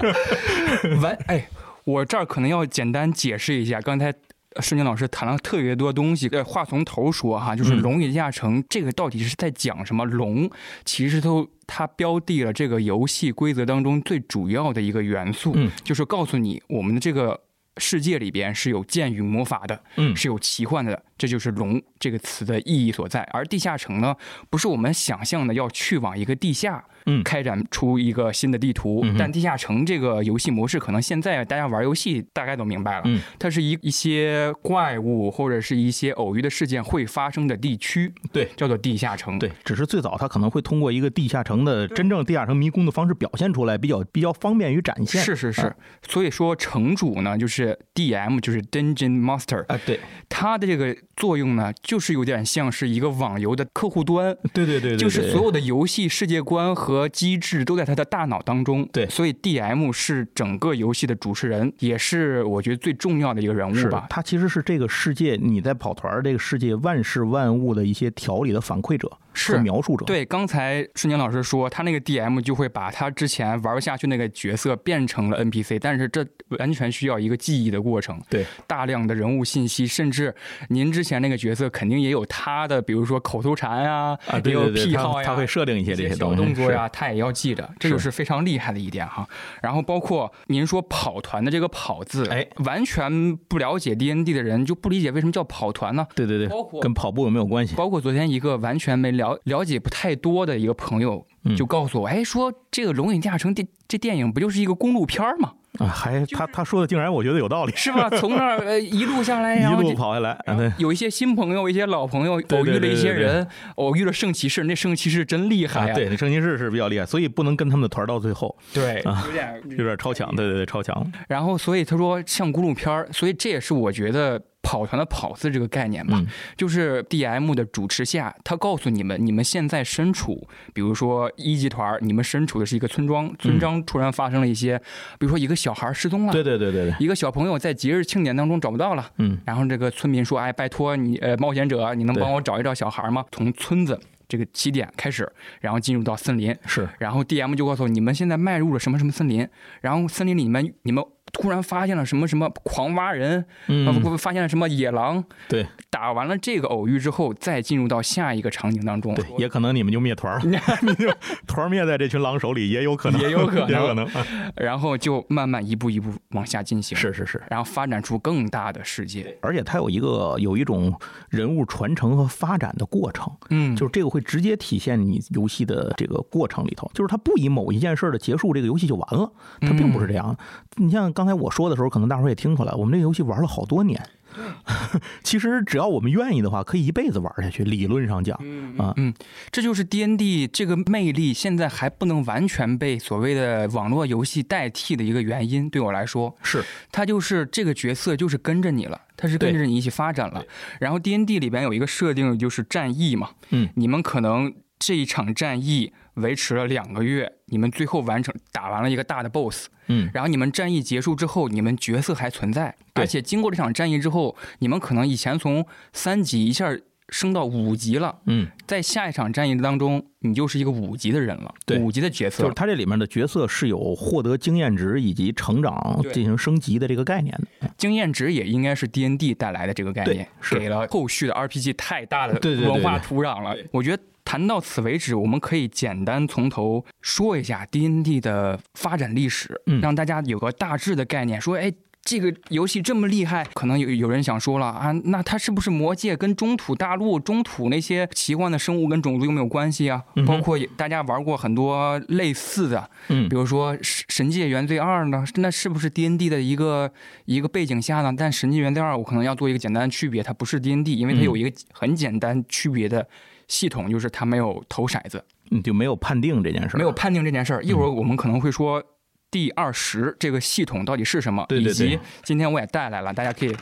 [1.01, 1.49] 完，哎，
[1.85, 4.13] 我这儿可能要简单解释一下，刚才。
[4.61, 10.05] 瞬间老师谈了特别多东西，呃，话从头说哈，就是《嗯龙与地下城》这个到底是在讲什么？
[10.05, 10.49] 龙
[10.85, 17.39] 其实都它标的了这个游戏规则当中最主要的一个元素，嗯就是告诉你我们的这个
[17.77, 23.21] 世界里边是有剑与魔法的，嗯是有奇幻的，这就是“龙”这个词的意义所在。
[23.33, 24.15] 而地下城呢，
[24.49, 27.23] 不是我们想象的要去往一个地下，嗯。
[27.23, 29.01] 开展出一个新的地图。
[29.03, 33.21] 嗯但地下城这个游戏模式，可能现在大家玩游戏大概都明白了，嗯。
[33.39, 38.49] 它是一一些怪物或者是一些偶遇的事件会发生的地区，对。
[38.55, 39.39] 叫做地下城。
[39.39, 45.21] 对，只是最早它可能会通过一个地下城的真正地下城迷宫的方式表现出来，比较比较方便于展现。
[45.21, 45.61] 是是是。
[45.61, 45.75] 啊，
[46.07, 49.99] 所以说城主呢，就是 DM，就是 Dungeon Master，啊，对。
[50.29, 58.88] 它的这个作用呢，就是有点像是一个网游的客户端，对对对对，就是所有的游戏世界观和机制都在他的大脑当中。
[58.93, 64.08] 对所以 DM 是整个游戏的主持人，也是我觉得最重要的一个人物吧。
[64.10, 70.06] 他其实是这个世界你在跑团儿这个世界万事万物的一些条理的反馈者是描述者。
[70.06, 76.26] 对，刚才瞬间老师说，他那个 DM 就会把他之前玩不下去那个角色变成了 NPC，但是这
[76.58, 80.34] 完全需要一个记忆的过程，对大量的人物信息，甚至
[80.69, 89.28] 您之前那个角色肯定也有他的，比如说口头禅呀，啊，对也有癖好呀，他会设定一些这一些小动作呀，他也要记着，这就是非常厉害的一点哈。
[89.62, 96.06] 然后包括您说跑团的这个“跑”字，哎，完全不了解 D N D 的人就不理解为什么叫跑团呢？
[96.15, 97.76] 对对对包括，跟跑步有没有关系？
[97.76, 105.53] 包括昨天一个完全没了了解不太多的一个朋友嗯就告诉我，哎，说这个《龙影地下城》这这电影不就是一个公路片儿吗？
[105.77, 108.09] 啊，还他他说的竟然我觉得有道理，是吧？
[108.17, 110.39] 从那儿呃一路下来， 一路跑下来，
[110.77, 115.93] 有一些新朋友，一些老朋友，偶遇了一些人，偶遇了圣骑士，那圣骑士真厉害啊，呀！
[115.93, 121.05] 对，那圣骑士是比较厉害，所以不能跟他们的团到最后，对啊有点有点超强，对对对，超强。
[121.27, 126.28] 然后，所以他说像公路片儿，所以这也是我觉得跑团的“跑”字这个概念吧，嗯。
[126.58, 134.75] 就是 DM 的主持下，他告诉你们，你们现在身处，比如说一级团儿，你们身处的是一个村庄，村庄突然发生了一些，
[135.19, 136.89] 比如说一个小孩失踪了，对对对对。
[136.89, 139.38] 对，一个小朋友在节日庆典当中找不到了，嗯。
[139.45, 146.89] 然后这个村民说：“哎，拜托你，呃，冒险者，你能帮我找一找小孩吗？”从村子这个起点开始，然后进入到森林，是。
[146.97, 149.47] 然后 DM 就告诉你们现在迈入了什么什么森林，
[149.82, 151.04] 然后森林里面你们
[151.36, 155.65] 突然发现了什么什么狂挖人，啊嗯，发现了什么野狼，对。
[155.89, 160.52] 打完了这个偶遇之后，再进入到下一个场景当中，对，也可能你们就灭团 你
[160.95, 161.10] 就
[161.48, 163.69] 团灭在这群狼手里，也有可能，也有可能。
[163.69, 167.41] 也有可能，啊然后就慢慢一步一步往下进行，是是是。
[167.50, 170.93] 然后发展出更大的世界，而且它有一个有一种
[171.30, 180.36] 人物传承和发展的过程，嗯，就是这个会直接体现你游戏的这个过程里头，就是它不以某一件事的结束，这个游戏就完了，它并不是这样。
[180.76, 184.01] 你像刚才我说的时候，可能大伙儿也听出来，我们这个游戏玩了好多年。
[185.23, 187.63] 其实只要我们愿意的话，可以一辈子玩下去。
[187.63, 188.38] 理论上讲，
[188.77, 189.13] 啊嗯，
[189.49, 195.69] 这就是 D N D 这个魅力，现在还不能完全被所谓的网络游戏代替的一个原因。
[195.69, 196.61] 对我来说，是
[196.91, 200.43] 它就是这个角色就是跟着你了，它是跟着你一起发展了。
[200.81, 213.03] 然后 D N D 里边有一个设定就是战役嘛，嗯，你们可能这一场战役维持了两个月，你们最后完成打完了一个大的 BOSS，嗯，然后你们战役结束之后，你们角色还存在，对。
[213.03, 216.75] 而且经过这场战役之后，你们可能以前从三级一下
[217.10, 221.77] 升到五级了，嗯，在下一场战役当中，你就是一个五级的人了，对。
[221.77, 222.41] 五级的角色。
[222.41, 227.69] 就是它这里面的角色是有获得经验值以及成长进行升级的这个概念的。
[227.77, 233.55] 经验值也应该是 D N D 带来的这个概念给了后续的 R P G 太大的文化对土壤了。
[233.69, 241.39] 我觉得谈到此为止，我们可以简单从头说一下 D N D 的发展历史，嗯让大家有个大致的概念。
[241.39, 241.71] 说，哎。
[242.07, 250.03] 这个游戏这么厉害，可能有有人想说了啊，那它是不是魔界跟中土大陆、中土那些奇幻的生物跟种族有没有关系啊？
[250.15, 256.93] 嗯包括大家玩过很多类似的，嗯比如说《神神界原罪二》呢，那是不是 D N D 的一个
[257.25, 258.13] 一个背景下呢？
[258.15, 263.07] 但《神界原罪二》我可能要做一个简单的区别，它不是 D N D，因为它有一个很简单区别的
[263.47, 267.63] 系统，就是它没有投骰子，你就没有判定这件事儿，没有判定这件事儿。
[267.63, 268.84] 一会儿我们可能会说。
[269.31, 271.45] 第二十这个系统到底是什么？
[271.49, 273.53] 对对对以及今天我也带来了，大家可以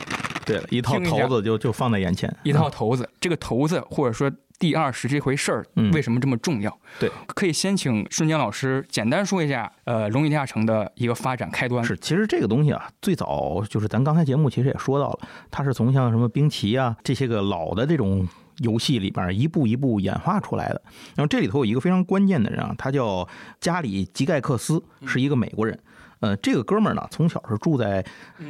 [0.46, 3.08] 对了，一套骰子就就放在眼前，一套骰子。
[3.18, 6.78] 这个骰子或者说第二十这回事儿嗯为什么这么重要？
[7.00, 11.82] 对，可以先请瞬间老师简单说一下，呃，龙与地下城的一个发展开端。
[11.82, 20.82] 是，其实这个东西啊，最早就是咱刚才节目其实也说到了，它是从像什么兵棋啊这些个老的这种游戏里边一步一步演化出来的。
[21.14, 23.28] 然后这里头有一个非常关键的人啊，他叫
[23.60, 25.78] 加里吉盖克斯，是一个美国人。
[26.24, 28.02] 呃，这个哥们儿呢，从小是住在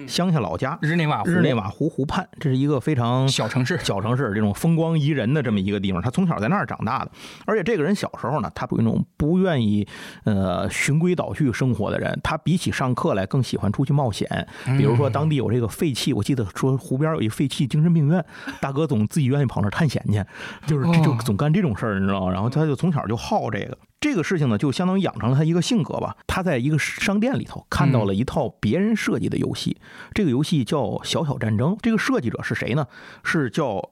[0.07, 7.11] 乡下老家日内瓦湖日内瓦湖湖畔，这是一个非常小城市，小城市这种风光宜人的这么一个地方，他从小在那儿长大的。
[7.47, 9.85] 而且这个人小时候呢，他属于那种不愿意
[10.23, 14.47] 呃循规蹈矩生活的人，他比起上课来更喜欢出去冒险。
[14.79, 18.25] 比如说当地有这个废弃，我记得说湖边有一废弃精神病院，
[18.61, 20.25] 大哥总自己愿意跑那儿探险去，
[20.65, 22.31] 就是这就哦总干这种事儿，你知道吗？
[22.31, 23.77] 然后他就从小就好这个。
[24.05, 26.15] 这个事情呢，就相当于养成了他一个性格吧。
[26.27, 29.79] 他在一个商店里头看到了一套别人设计的游戏，
[30.13, 31.73] 这个游戏叫《小小战争》。
[31.81, 32.87] 这个设计者是谁呢？
[33.23, 33.83] 是叫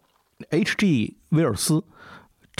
[0.50, 1.16] H.G.
[1.30, 1.82] 威尔斯。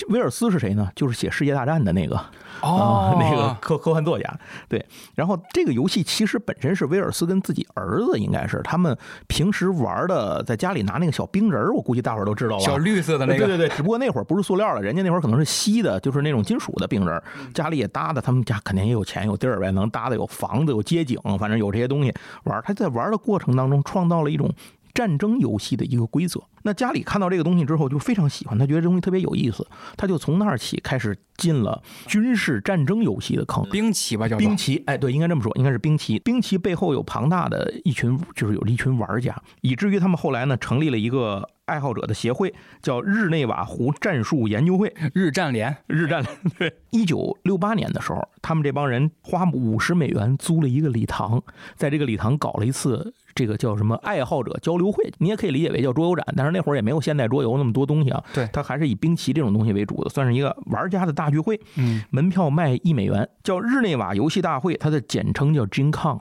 [0.03, 0.91] 这威尔斯是谁呢？
[0.97, 2.17] 就是写《世界大战》的那个
[2.61, 4.38] 哦啊，那个科科幻作家。
[4.69, 4.85] 对，
[5.15, 8.97] 然后这个游戏其实本身是威尔斯跟自己儿子，应该是他们
[9.29, 12.65] 平时玩的，在家里拿那个小冰人儿，我估计大伙儿都知道吧。
[12.65, 17.23] 小绿色的那个，对对对，只不过那会儿不是塑料的，人家那会儿可能是锡的，就是那种金属的冰人儿，
[17.55, 22.12] 家里也搭的，他们家肯定也有钱有地儿呗，能搭的有房子有街景，反正有这些东西
[22.45, 22.62] 玩儿。
[22.62, 24.53] 他在玩的过程当中创造了一种。
[24.94, 33.62] 战争游戏的一个规则，那家里看到这个东西之后就非常喜欢，他觉得这东西特别有意思，他就从那儿起开始进了军事战争游戏的坑。
[33.70, 36.18] 兵棋吧，叫兵棋，哎，对，应该这么说，应该是兵棋。
[36.18, 42.52] 兵棋背后有庞大的一群，就是有一群玩家，以至于他们后来呢成立了一个爱好者的协会，
[42.83, 44.94] 叫日内瓦湖战术研究会。
[45.14, 51.42] 日战联，日战联 对，一九六八年的时候，他们这帮人花五十美元租了一个礼堂，
[51.76, 61.61] 在这个礼堂搞了一次这个叫什么爱好者交流会，你也可以理解为叫桌游展，但是那会儿也没有现代桌游那么多东西啊，对它还是以兵棋这种东西为主的，算是一个玩家的大聚会。
[61.77, 66.18] 嗯，门票卖一美元，叫日内瓦游戏大会，它的简称叫 Gincon，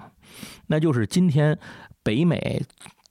[0.67, 1.57] 那就是今天
[2.03, 2.61] 北美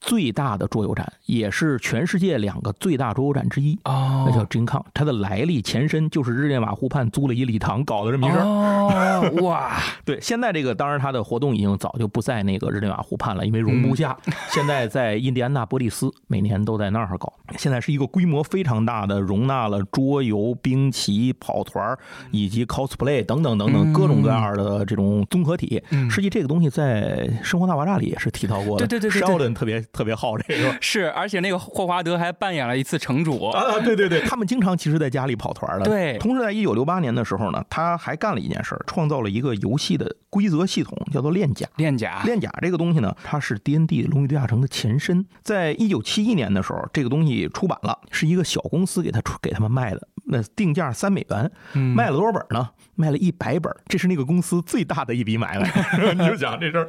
[0.00, 3.78] 最大的桌游展，也是全世界两个最大桌游展之一。
[3.84, 8.42] 哦，那叫 GenCon，它的来历前身就是日内瓦湖畔租了一礼堂搞的这么一事儿。
[8.44, 14.16] 哦， 哇，对，现在这个当然它的活动已经早就不在那个日内瓦湖畔了，因为容不下。
[14.48, 17.32] 现在在印第安纳波利斯，每年都在那儿搞。
[17.58, 21.98] 现在是一个规模非常大的，容纳了桌游、兵棋、跑团儿
[22.30, 25.82] 以及 cosplay 等等等等嗯各种各样的这种综合体。
[25.90, 28.86] 嗯实际这个东西在《生活大爆炸》里也是提到过的。
[28.86, 30.76] 对对对对对 Sheldon 特别特别好这个。
[30.80, 35.84] 是，而且那个霍华德还扮演了一次城主，啊，对对对，他们经常其实在家里跑团的。
[35.84, 41.66] 对同时在一九六八年的时候呢，他还干了一件事儿，创造了一个游戏的规则系统，叫做链甲。
[41.76, 45.24] 练甲，链甲这个东西呢，它是 D N D《龙与地下城》的前身。
[45.42, 52.70] 在一九七一年的时候，这个东西出版了，是一个小公司给他出给他们卖的，那定价三美元，嗯卖了多少本呢？
[52.94, 55.70] 卖了一百本，这是那个公司最大的一笔买卖。
[56.12, 56.86] 你就想这事儿，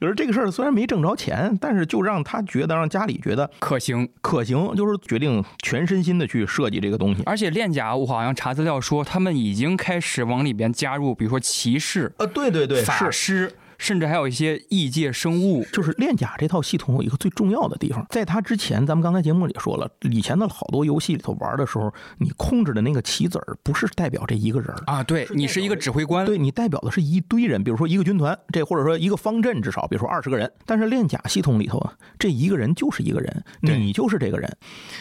[0.00, 4.08] 就是这个事儿虽然没挣着钱，但是就让他觉得，让家里觉得可行。
[4.20, 7.22] 可行，就是决定全身心的去设计这个东西。
[7.24, 13.52] 而且链甲，我好像查资料说，他们已经开始往里边加入，比如说骑士、呃，对对对，法师，
[13.82, 15.64] 甚至还有一些异界生物。
[15.72, 24.72] 就是链甲这套系统有一个最重要的地方，在它之前，咱们刚才节目里说了，以前的好多游戏里头玩的时候，你控制的那个棋子儿不是代表这一个人。
[24.86, 30.50] 啊，对你是一个指挥官，对你代表的是一堆人，比如说一个军团，这或者说一个方阵，至少比如说二十个人。
[30.64, 34.56] 但是链甲系统里头啊，这一个人就是一个人，你就是这个人。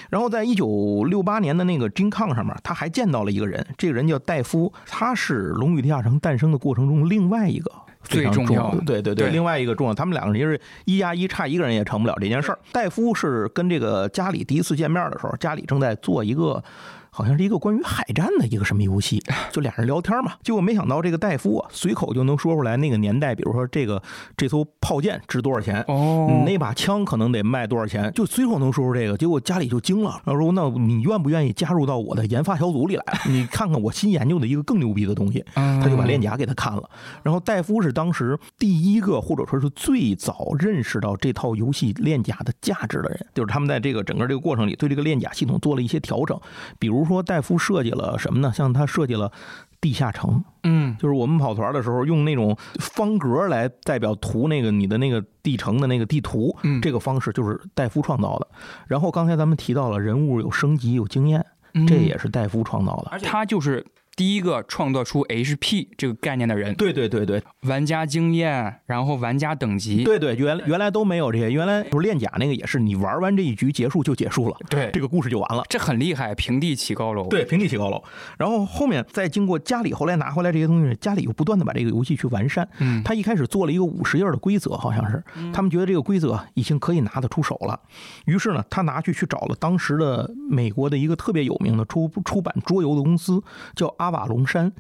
[0.10, 7.72] 然后在一九六八年的那个 GenCon 上面，他还见到了一个人，这个人叫戴夫，他是《龙与地下城》诞生的过程中另外一个
[8.04, 8.82] 最重要要的。
[8.86, 12.60] 对对对，对另外一个重要，他们两个人是一加一差一个人也成不了这件事儿。
[12.72, 16.64] 戴夫是跟这个家里第一次见面的时候，家里正在做一个。
[17.14, 19.22] 好像是一个关于海战的一个什么游戏，
[19.52, 20.34] 就俩人聊天嘛。
[20.44, 24.02] 结果没想到这个戴夫啊，随口就能说出来那个年代，比如说这个
[24.38, 33.04] 这艘炮舰值多少钱，哦你那把枪可能得卖多少钱，就随口能说出这个，结果家里就惊了，然后说：“那你愿不愿意加入到我的研发小组里来？
[33.28, 36.90] 你看看我新研究的一个更牛逼的东西。”他就把链甲给他看了。
[37.24, 46.40] 然后戴夫是当时第一个或者说是最早认识到这套游戏链甲的价值的人，就是他们在这个整个这个过程里对这个链甲系统做了一些调整，
[46.80, 48.52] 比如说戴夫设计了什么呢？
[48.54, 49.32] 像他设计了
[49.80, 58.48] 地下城，嗯就是我们跑团的时候用那种方格来代表图那个你的那个地城的那个地图，嗯这个方式就是戴夫创造的。
[58.88, 63.20] 然后刚才咱们提到了人物有升级有经验，嗯这也是戴夫创造的而。
[63.20, 66.76] 他就是第一个创造出 HP 这个概念的人。
[66.76, 75.64] 对对对对玩家经验，然后玩家等级，对对，原原来都没有这些，原来不是练甲那个也是，你玩完这一局结束就结束了，对这个故事就完了。
[75.70, 78.04] 这很厉害，平地起高楼。，对，平地起高楼。
[78.38, 82.68] 然后后面再经过家里后来拿回来这些东西，家里又不断的把这个游戏去完善。
[82.80, 87.80] 嗯他一开始做了一个五十页的规则，好像是，他们觉得这个规则已经可以拿得出手了。
[88.26, 93.42] 于是呢，他拿去去找了当时的美国的一个特别有名的出出版桌游的公司，
[93.76, 94.72] 叫阿瓦隆山。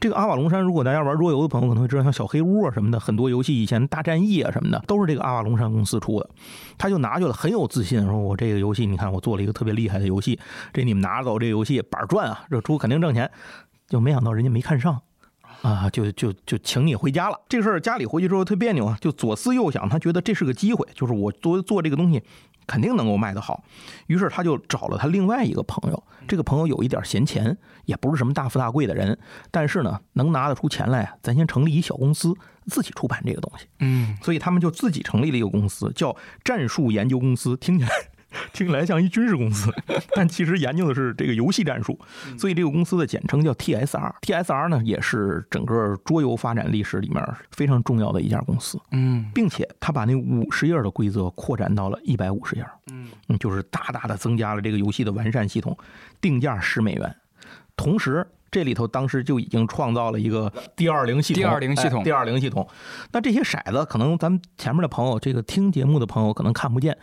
[0.00, 6.30] 这个阿瓦隆山，如果大家玩桌游的朋友可能会知道，像小黑屋啊什么的，很多游戏以前大战役啊什么的，都是这个阿瓦隆山公司出的。
[6.76, 10.38] 他就拿去了，很有自信，说我这个游戏，你看我做了一个特别厉害的游戏，
[10.72, 13.28] 这你们拿走这游戏板赚啊，这出肯定挣钱。
[13.88, 15.00] 就没想到人家没看上。
[15.62, 17.40] 啊，就就就请你回家了。
[17.48, 22.22] 这事儿家里回去之后特别扭啊，就左思右想，他觉得这是个机会，就是我做做这个东西
[22.68, 23.64] 肯定能够卖得好。
[24.06, 29.18] 于是他就找了他另外一个朋友，这个朋友有一点闲钱，也不是什么大富大贵的人，
[29.50, 32.32] 但是呢能拿得出钱来，咱先成立一小公司，
[32.66, 33.66] 自己出版这个东西。
[33.80, 37.90] 嗯，所以他们就自己成立了一个公司，叫战术研究公司，听起来。
[38.52, 39.72] 听起来像一军事公司，
[40.14, 41.98] 但其实研究的是这个游戏战术，
[42.38, 44.14] 所以这个公司的简称叫 TSR。
[44.22, 55.76] TSR 呢，也是整个桌游发展历史里面非常重要的一家公司，嗯并且他把那五十页的规则扩展到了一百五十页，嗯，嗯，就是大大的增加了这个游戏的完善系统，
[56.20, 57.16] 定价十美元，
[57.76, 58.26] 同时。
[58.50, 62.66] 这里头当时就已经创造了一个 D 二零系统，D 二零系统哎 D 二零系统。
[63.12, 66.96] 那这些骰子，可能咱们前面的朋友，这个听节目的朋友可能看不见，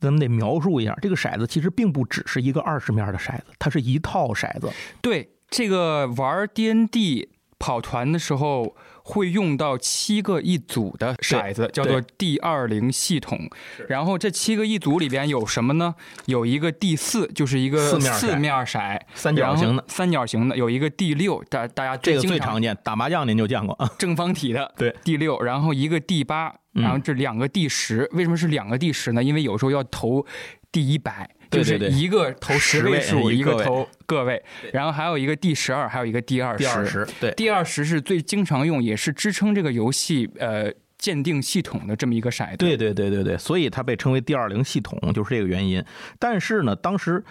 [0.00, 0.96] 咱们得描述一下。
[1.00, 4.70] 这个骰子其实并不只是一个二十面的骰子，它是一套骰子。
[5.00, 8.76] 对，这个玩 D N D 跑团的时候
[9.08, 13.48] 会用到七个一组的骰子，叫做 D 二零系统。
[13.88, 15.94] 然后这七个一组里边有什么呢？
[16.26, 19.00] 有一个 D 四，就是一个四面骰。
[19.14, 19.84] 三角形的。
[19.88, 23.74] 三角形的，有一个 D 六，大大家这个最常见，打麻将您就见过。
[23.76, 23.90] 啊。
[23.98, 24.94] 正方体的 对。
[25.02, 26.82] D 六，然后一个第八，嗯。
[26.82, 29.24] 然后这两个 D 十，为什么是两个 D 十呢？
[29.24, 30.26] 因为有时候要投
[30.70, 42.56] 第一百，对就是对对一个投十位数，一个投个位，然后还有一个第十二，还有一个第二第二十，对，第二十是最经常用，也是支撑这个游戏呃鉴定系统的这么一个骰子。
[42.56, 45.82] 对对对对对，所以它被称为第二零系统，就是这个原因。
[46.18, 47.22] 但是呢，当时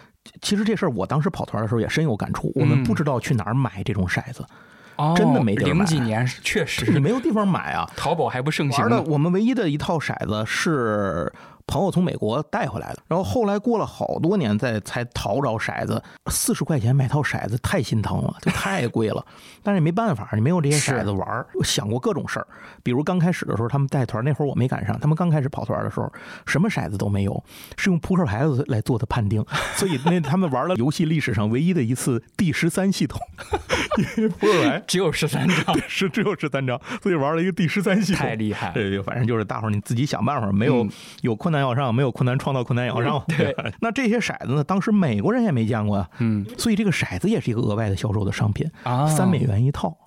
[0.41, 2.51] 其实这事儿，我当时跑团的时候也深有感触。
[2.55, 4.45] 我们嗯不知道去哪儿买这种骰子，
[4.95, 7.89] 哦，真的没地儿买零几年 确你实，没有地方买啊。
[7.95, 9.03] 淘宝还不盛行玩的呢。
[9.07, 11.31] 我们唯一的一套骰子是
[11.67, 19.23] 朋友从美国带回来的，然后后来过了好多年再才淘着骰子，四十块钱买套骰子太心疼了，就太贵了。
[19.61, 21.45] 但是也没办法，你没有这些骰子玩儿。
[21.55, 22.47] 我想过各种事儿，
[22.81, 26.11] 比如刚开始的时候他们带团那会儿我没赶上，他们刚开始跑团的时候
[26.45, 27.43] 什么骰子都没有，
[27.77, 33.19] 是用扑克牌子来做的判定，所以那他们玩了游戏历史上唯一的一次第十三系统，
[34.15, 38.73] 因为扑克牌只有十三张，是只有十三张，所以玩了一个第十三系统，太厉害了。
[38.73, 40.89] 对对，反正就是大伙儿你自己想办法，没有、嗯
[41.21, 43.23] 有困难要上，没有困难创造困难要上。
[43.27, 49.97] 对，那这些骰子呢，当时美国人也没见过呀，嗯所以这个骰子也是一个额外的销售的商品，啊，三美元一套。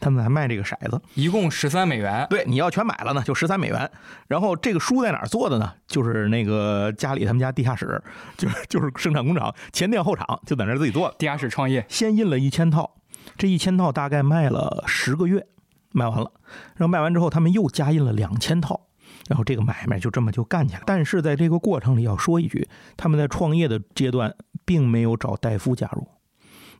[0.00, 2.24] 他们还卖这个骰子，一共十三美元。
[2.30, 3.90] 对，你要全买了呢，就十三美元。
[4.28, 5.72] 然后这个书在哪儿做的呢？
[5.88, 8.00] 就是那个家里他们家地下室，
[8.36, 11.16] 就是就是生产工厂前店后厂，就在那儿自己做的。
[11.18, 12.88] 地下室创业，先印了一千套，
[13.36, 15.44] 这一千套大概卖了十个月，
[15.90, 16.30] 卖完了，
[16.76, 18.82] 然后卖完之后，他们又加印了两千套，
[19.28, 20.82] 然后这个买卖就这么就干起来。
[20.84, 24.34] 但是在这个过程里要说一句，他们在创业的阶段
[24.64, 26.06] 并没有找戴夫加入，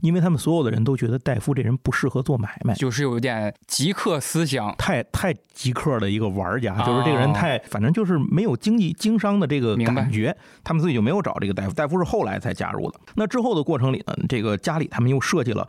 [0.00, 2.74] 因为他们所有的人都觉得戴夫这人不适合做买卖。
[2.74, 4.74] 就是有点极客思想。
[4.76, 13.00] 太太极客的一个玩家，哦就是这个人太，反正就是没有经济经商的这个感觉，他们自己就没有找这个戴夫，戴夫是后来才加入的。
[13.14, 15.68] 那之后的过程里呢，这个家里他们又设计了。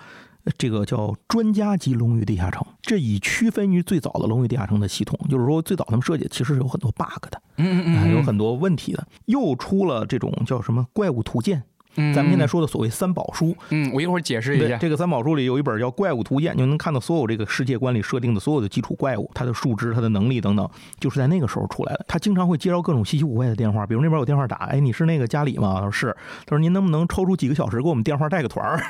[0.57, 9.07] 这个叫专家级龙与地下城，这以区分于最早的龙与地下城的系统，就是说最早他们设计其实是有很多 bug 的，啊，嗯嗯嗯，有很多问题的。
[9.25, 11.61] 又出了这种叫什么怪物图鉴，
[11.95, 14.77] 嗯，咱们现在说的所谓三宝书，嗯，我一会儿解释一，下。
[14.77, 20.69] 这个三宝书里有一本叫《怪物图鉴》，你就能看到所有这个世界观里设定的所有的基础怪物，它的数值、它的能力等等，
[20.99, 22.05] 就是在那个时候出来的。
[22.07, 25.75] 他经常会接到各种稀奇古怪的电话，比如那边有电话打，哎，你是那个家里吗？
[25.75, 28.79] 他说是，他说您能不能抽出几个小时给我们电话带个团儿？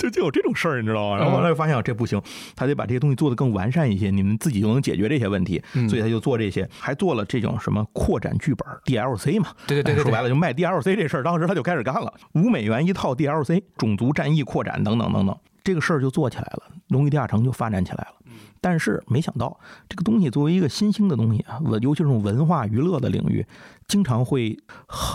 [0.00, 1.16] 就就就有这种事儿，你知道吗？
[1.16, 2.20] 然后后来发现这不行，
[2.56, 18.14] 他得把这些东西做得更完善一些，你们自己就能解决这些问题，嗯所以他就做这些，还做了这种什么扩展剧本 DLC 嘛，对对对说白了就卖 DLC 这事儿，当时他就开始干了，五美元一套 DLC，种族战役扩展等等等等，这个事儿就做起来了，龙与地下城就发展起来了。
[18.62, 23.44] 但是没想到，这个东西作为一个新兴的东西啊，文尤其是这种文化娱乐的领域，
[23.88, 24.56] 经常会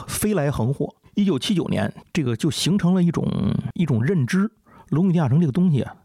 [0.08, 0.94] 飞来横祸。
[1.14, 3.26] 一九七九年，这个就形成了一种
[3.76, 4.52] 一种认知，
[4.90, 5.96] 龙与地下城这个东西啊，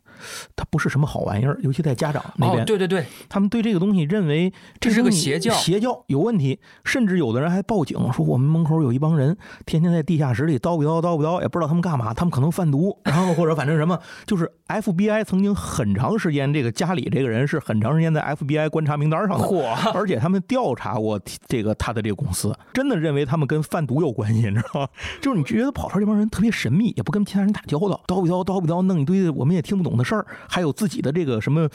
[0.56, 19.44] 它不是什么好玩意儿，尤其在家长那边，哦，对对对，他们对这个东西认为这是个邪教邪教有问题，甚至有的人还报警说我们门口有一帮人天天在地下室里叨逼叨叨逼叨，也不知道他们干嘛，他们可能贩毒， 然后或者反正什么，就是 FBI 曾经很长时间，这个家里这个人是很长时间在 FBI 观察名单上的。
[19.44, 24.88] 嚯，而且他们调查过这个他的这个公司，真的认为他们跟贩毒有关系， 你知道吗？
[25.20, 31.68] 就是你觉得跑出来这帮人特别神秘，也不跟其他人打交道，叨逼叨叨逼叨，弄一堆我们也听不懂的事儿，还有自己的这个什么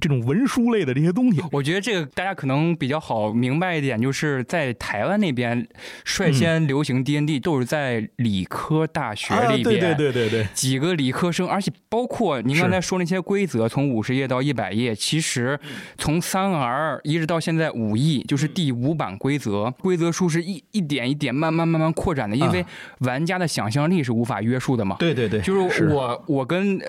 [0.00, 1.40] 这种文书类的这些东西。
[1.52, 5.66] 我觉得这个大家可能比较好明白一点，就是在台湾那边
[6.04, 6.42] 率嗯。
[6.42, 15.56] 先流行 D N D 都是在理科大学啊，里边，对对对对对，几个理科生，而且包括您刚才说那些规则，从五十页到一百页，其实
[15.98, 22.64] 从三 R 一直到现在五 E，就是第五版规则，规则书是一一点一点慢慢慢慢扩展的，因为
[23.00, 24.96] 玩家的想象力是无法约束的嘛。
[24.98, 26.80] 对对对，就是我，我跟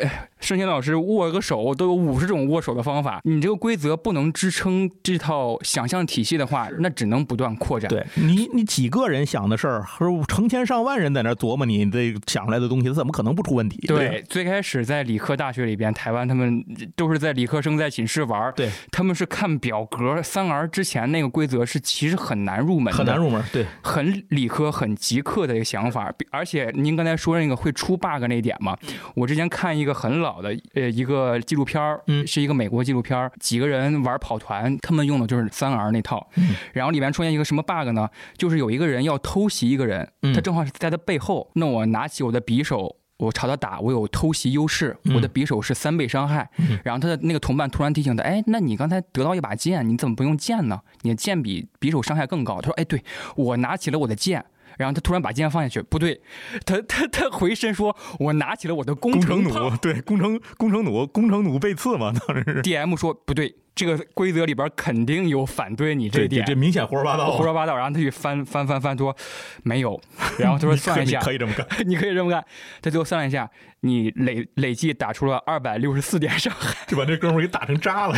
[0.44, 3.22] 呃盛贤老师握个手都有五十种握手的方法。
[3.24, 7.88] 你这个规则不能支撑这套想象体系的话，那只能不断扩展。
[7.90, 13.80] 对你你几个人想的事儿，和成千上万人在那琢磨你这想出来的东西，它怎么可能不出问题？
[13.88, 16.64] 对，最开始在理科大学里边，台湾他们
[16.96, 23.42] 都是在理科生在寝室玩儿，对，他们是看表格三 R 之前那个规则是其实很难入门的，很难入门。
[23.54, 26.14] 对，很理科、很极客的一个想法。
[26.32, 28.78] 而且您刚才说那个会出 bug 那一点嘛，
[29.16, 38.10] 我之前看一个很老的呃一个纪录片儿，嗯是一个美国纪录片儿，几个人玩跑团，他们用的就是三 R 那套，嗯然后里面出现一个什么 bug 呢？
[38.38, 42.98] 就是有一个人要偷袭一个人，嗯他正好是在他背后，那我拿起我的匕首。
[43.18, 46.50] 我朝他打，我有偷袭优势，嗯我的匕首是三倍伤害。
[46.58, 50.82] 嗯然后他的那个同伴突然提醒他：“哎，那你刚才得到一把剑，你怎么不用剑呢？
[51.04, 53.02] 你的剑比匕首伤害更高。”他说：“哎，对
[53.38, 54.44] 我拿起了我的剑。”
[54.78, 56.22] 然后他突然把剑放下去，不对，
[56.66, 62.62] 他他他回身说：“我拿起了我的攻工程炮弩，对，工程工程弩，工程弩被刺嘛， 当时。
[62.62, 69.16] DM 说：“不对，这个规则里边肯定有反对你这这一点。”这明显胡说八道，胡说八道，然后他去翻翻翻翻，说
[69.64, 70.00] 没有，
[70.40, 71.68] 然后他说算一下， 你可以这么干。
[71.88, 72.44] 你可以这么干。
[72.82, 73.50] 他最后算了一下，
[73.82, 78.16] 你累累计打出了二百六十四点伤害，就把这哥们儿给打成渣了。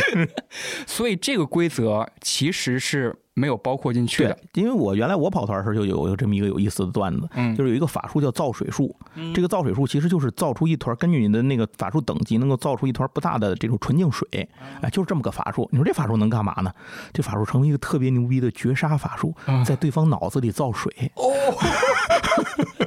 [0.86, 8.96] 所以这个规则其实是没有包括进去的。，因为我原来我跑团的时候就有有这么一个有意思的段子，嗯就是有一个法术叫造水术，
[9.34, 14.26] 这个造水术其实就是造出一团，根据你的那个法术等级，能够造出一团不大的这种纯净水，
[14.80, 15.68] 哎，就是这么个法术。
[15.70, 16.72] 你说这法术能干嘛呢？
[17.12, 20.90] 这法术成为一个特别牛逼的绝杀法术啊，在对方脑子里造水。
[21.14, 21.22] 哦。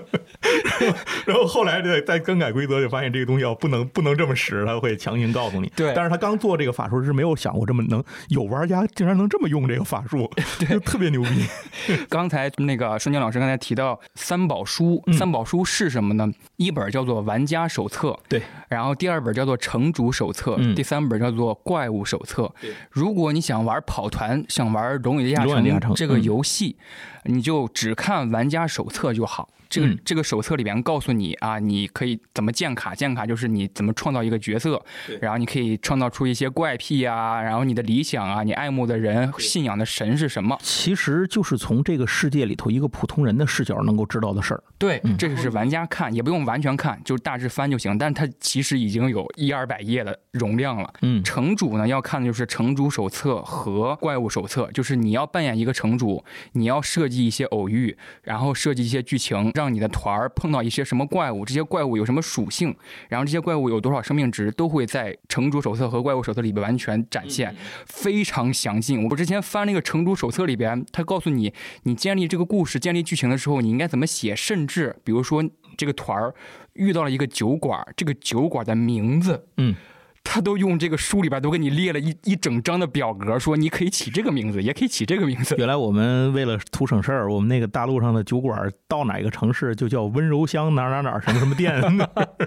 [1.26, 5.72] 然后后来再再更改规则，就发现这个东西要不能不能这么使，他会强行告诉你。
[5.76, 10.30] 对但是他刚做这个法术是没有想过这么能有玩家竟然能这么用这个法术，
[10.60, 11.46] 就特别牛逼。
[12.10, 16.30] 刚才那个瞬间老师刚才提到三宝书，嗯三宝书是什么呢？
[16.58, 22.44] 一本叫做《玩家手册》，对，然后第二本叫做《城主手册》，嗯第三本叫做《怪物手册》。
[22.90, 26.78] 如果你想玩跑团，想玩《龙与地下城这个嗯游戏，
[27.26, 29.50] 你就只看玩家手册就好。
[29.70, 34.84] 这个、嗯这个手册里边告诉你啊，你可以怎么建卡，建卡就是你怎么创造一个角色，
[35.22, 40.58] 然后你可以创造出一些怪癖啊，然后你的理想啊，你爱慕的人、信仰的神是什么？
[40.62, 44.64] 其实就是从这个世界里头一个普通人的视角能够知道的事儿。
[44.78, 47.98] 对，嗯这个是玩家看，也不用完全看，就是大致翻就行。
[47.98, 50.92] 但是它其实已经有一二百页的容量了。
[51.02, 62.74] 嗯城主呢要看的就是城主手册和怪物手册，就是你要扮演一个城主，你要设计一些偶遇，然后设计一些剧情，让你的团儿碰到一些什么怪物，这些怪物有什么属性，
[63.10, 67.54] 然后这些怪物有多少生命值，都会在城主手册和怪物手册里边完全展现，
[67.86, 69.04] 非常详尽。
[69.10, 71.54] 我之前翻那个城主手册里边，他告诉你，
[71.84, 75.44] 你建立这个故事、建立剧情的时候，你应该怎么写，甚至比如说
[75.76, 76.34] 这个团儿
[76.74, 79.76] 遇到了一个酒馆，这个酒馆的名字，嗯，
[80.24, 85.56] 他都用这个书里边都给你列了一一整张的表格，说你可以起这个名字，也可以起这个名字。
[85.58, 91.82] 原来我们为了图省事儿，我们那个大陆上的酒馆到哪个城市就叫温柔乡哪哪哪什么什么店。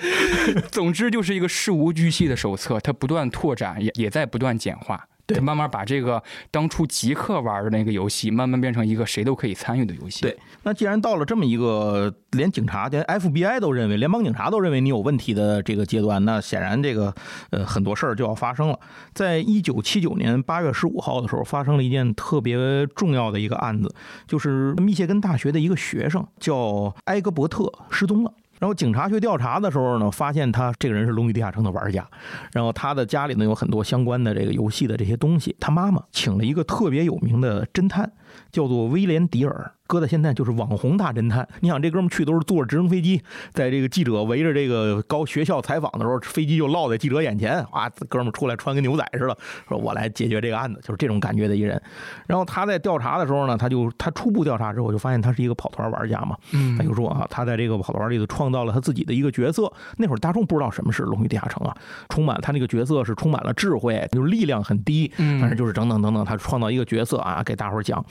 [0.71, 5.09] 总之就是一个事无巨细的手册，它不断拓展，也也在不断简化。
[5.27, 10.23] 对慢慢把这个当初极客玩的那个游戏，慢慢变成一个谁都可以参与的游戏。
[10.23, 17.15] 对，那既然到了这么一个连警察、连 FBI 都认为，联邦警察都认为你有问题的这个阶段，那显然这个
[17.51, 18.79] 呃很多事儿就要发生了。
[19.15, 23.95] 在一九七九年八月十五号的时候，发生了一件特别重要的一个案子，
[24.27, 28.33] 就是密歇根大学的一个学生叫埃格伯特失踪了。
[28.63, 32.07] 然后警察去调查的时候呢，发现他这个人是《龙与地下城》的玩家，
[32.53, 35.57] 然后他的家里呢有很多相关的这个游戏的这些东西。
[35.59, 38.13] 他妈妈请了一个特别有名的侦探，
[38.53, 41.47] 叫做威廉·迪尔，搁在现在就是网红大侦探。
[41.61, 43.21] 你想这哥们儿去都是坐着直升飞机，
[43.53, 49.37] 在这个记者围着这个高学校采访的时候，飞机就落在记者眼前，啊，哥们儿出来穿跟牛仔似的，
[49.69, 51.79] 说我来解决这个案子，就是这种感觉的一人。
[52.27, 59.71] 然后他在调查的时候呢，他就他初步调查之后就发现他是一个跑团玩家嘛，嗯他就说啊，他在这个跑团里头创造了他自己的一个角色。
[59.99, 61.77] 那会儿大众不知道什么是《龙与地下城》啊，
[62.09, 68.03] 充满他那个角色是充满了智慧，就是力量很低，嗯反正就是等等等等，他创造一个角色啊，给大伙儿讲。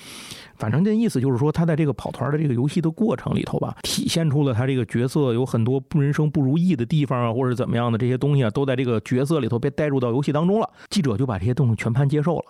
[0.62, 10.70] 反正这意思就是说，他在这个跑团的这个游戏的过程里头吧，体现出了他这个角色有很多不人生不如意的地方啊，或者怎么样的这些东西啊，都在这个角色里头被带入到游戏当中了。
[10.92, 12.46] 记者就把这些东西全盘接受了，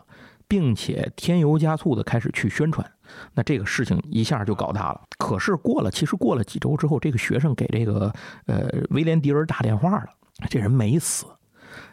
[0.45, 2.85] 并且添油加醋的开始去宣传。
[3.33, 4.99] 那这个事情一下就搞大了。
[5.17, 8.11] 可是过了，其实过了几周之后，这个学生给这个
[8.45, 10.07] 呃威廉迪尔打电话了，
[10.49, 11.25] 这人没死。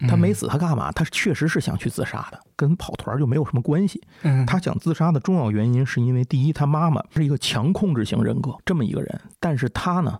[0.08, 0.90] 他没死，他干嘛？
[0.92, 4.00] 他确实是想去自杀的，跟跑团就没有什么关系。
[4.22, 10.18] 嗯他想自杀的重要原因是因为，第一，他妈妈是一个强控制型人格这么一个人，但是他呢，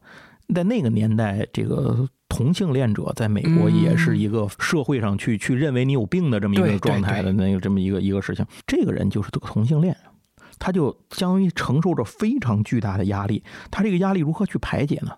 [0.54, 8.44] 在那个年代，这个同性恋者在美国也是一个社会上去去认为你有病的这么一个状态的那个这么一个一个事情。
[8.66, 9.96] 这个人就是这个同性恋。
[10.61, 15.12] 他就相当于承受着非常巨大的压力，他这个压力如何去排解呢？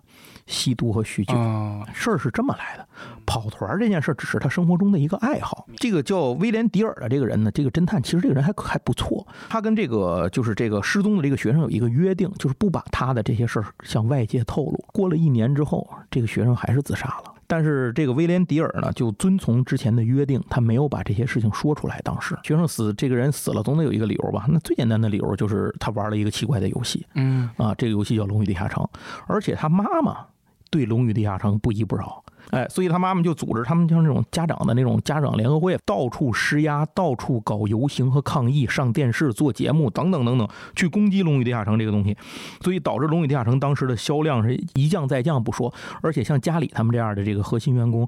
[0.47, 1.33] 吸毒和酗酒。
[1.35, 2.87] 哦，事儿是这么来的，
[3.25, 5.65] 跑团这件事儿只是他生活中的一个爱好。
[5.77, 9.25] 这个叫威廉·迪尔的这个人呢，这个侦探其实这个人还还不错。
[9.49, 14.83] 他跟这个就是这个失踪的这个学生有一个约定，就是不把他的这些事儿向外界透露。
[14.93, 17.33] 过了一年之后，这个学生还是自杀了。
[17.51, 21.99] 但是这个威廉·迪尔呢，就遵从之前的约定，他没有把这些事情说出来。
[22.01, 24.45] 当时学生死，这个人死了，总得有一个理由吧？
[24.47, 27.05] 那最简单的理由就是他玩了一个奇怪的游戏。
[27.15, 28.81] 嗯啊，这个游戏叫《龙与地下城》，
[29.27, 30.25] 而且他妈妈
[30.69, 32.23] 对《龙与地下城》不依不饶。
[32.51, 42.15] 哎，所以他妈妈就组织他们像这种家长的那种家长联合会，到处施压，到处搞游行和抗议，上电视做节目等等等等，去攻击《龙与地下城》这个东西，
[42.61, 48.07] 所以导致《龙与地下城》当时的销量是一降再降不说，而且像家里他们这样的这个核心员工。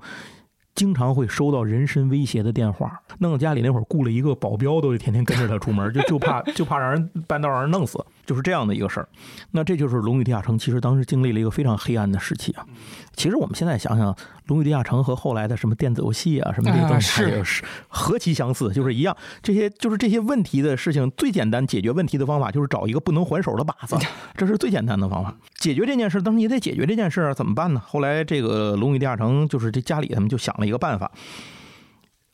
[0.75, 9.07] 经常会收到人身威胁的电话，弄得家里那会儿雇了一个保镖，都得天天跟着他出门，就就怕就怕让人半道让人弄死，就是这样的一个事儿。
[9.51, 12.65] 那这就是《龙与地下城》，其实当时经历了一个非常黑暗的时期啊。
[13.15, 14.11] 其实我们现在想想，
[14.47, 19.15] 《龙与地下城》和后来的什么电子游戏啊，什么这些东西，啊是是何其相似，就是一样。
[19.41, 23.95] 这些就是这些问题的事情，最简单解决问题的方法就是找一个不能还手的靶子，
[24.35, 25.35] 这是最简单的方法。
[25.55, 27.81] 解决这件事，当时也得解决这件事啊，怎么办呢？
[27.85, 31.11] 后来这个《龙与地下城》就是这家里他们就想了一个办法。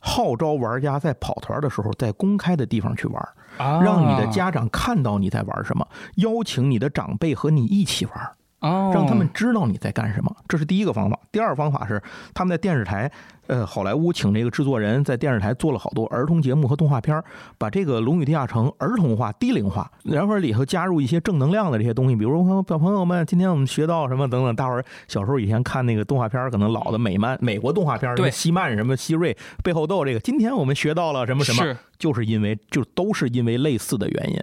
[0.02, 3.82] 号召玩家在跑团的时候，在公开的地方去玩，啊。
[3.82, 8.32] 让你的家长看到你在玩什么，邀请你的长辈和你一起玩，
[8.62, 10.36] 哦，让他们知道你在干什么。
[10.47, 11.20] 这是第一个方法。
[11.32, 12.01] 第二个方法是
[12.34, 13.10] 他们在电视台，
[13.47, 17.24] 呃，好莱坞请这个制作人在电视台做了好多儿童节目和动画片儿，
[17.57, 24.55] 把这个《龙与地下城》儿童化、低龄化，然后里头加入一些正能量的这些东西，比如说小朋友们，今天我们学到什么等等。
[24.55, 30.20] 大伙儿小时候以前看那个动画片儿，可能老的美漫、美国动画片儿，什么对西曼、什么西瑞背后都有这个。
[30.20, 34.39] 今天我们学到了什么什么，是就是因为就都是因为类似的原因。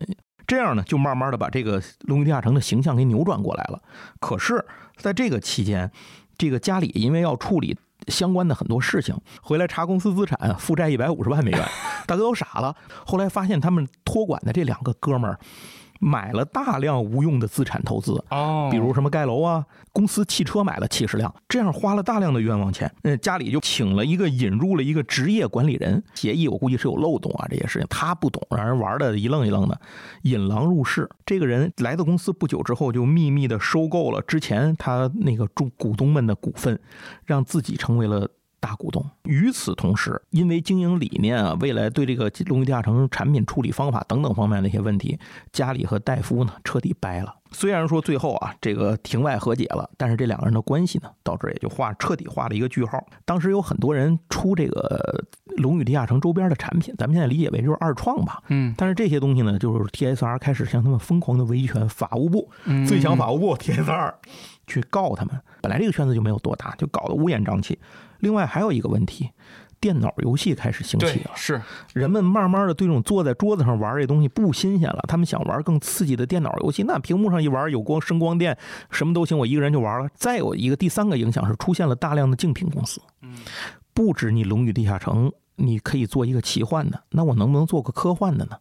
[0.47, 3.83] 这样呢，就慢慢的把这个《龙与地下城》的形象给扭转过来了。
[4.21, 4.65] 可是，
[4.97, 5.91] 在这个期间，
[6.39, 7.77] 这个家里因为要处理
[8.09, 11.69] 相关的很多事情，回来查公司资产，负债一百五十万美元，
[12.07, 12.77] 大哥都傻了。
[13.05, 15.39] 后来发现他们托管的这两个哥们儿
[16.01, 22.91] 买了大量无用的资产投资，哦，比如什么盖楼啊，公司汽车买了七十辆，这样花了大量的冤枉钱。
[23.03, 29.81] 嗯，家里就请了一个引入了一个职业管理人，协议我估计是有漏洞啊，这些事情他不懂，让人玩的一愣一愣的，
[30.23, 31.09] 引狼入室。
[31.25, 36.79] 这个人来到公司不久之后，就秘密的收购了之前他那个中股东们的股份，
[37.25, 38.29] 让自己成为了。
[38.67, 39.05] 大股东。
[39.23, 45.17] 与此同时，因为经营理念啊，未来对这个龙与地下城产品处理方法等等方面的一些问题，
[45.53, 47.33] 家里和戴夫呢彻底掰了。
[47.53, 52.99] 虽然说最后啊这个庭外和解了，但是这两个人的关系呢，到这儿也就画彻底画了一个句号。
[53.25, 55.25] 当时有很多人出这个
[55.59, 58.43] 龙与地下城周边的产品，咱们现在理解为就是二创吧。
[58.49, 64.15] 嗯，但是这些东西呢，就是 TSR 开始向他们疯狂的维权，法务部嗯最强法务部 TSR
[64.67, 65.41] 去告他们。
[65.63, 67.79] 本来这个圈子就没有多大，就搞得乌烟瘴气。
[68.21, 69.31] 另外还有一个问题，
[69.81, 71.61] 电脑游戏开始兴起了，是
[71.93, 76.83] 人们慢慢的对这种坐在桌子上玩这东西不新鲜了，他们想玩更刺激的电脑游戏。
[76.85, 78.57] 那屏幕上一玩，有光声光电，
[78.91, 80.09] 什么都行，我一个人就玩了。
[80.15, 83.35] 再有一个第三个影响是出现了大量的竞品公司，嗯
[83.93, 88.57] 不止你《龙与地下城》，你可以做一个奇幻的，那我能不能做个科幻的呢？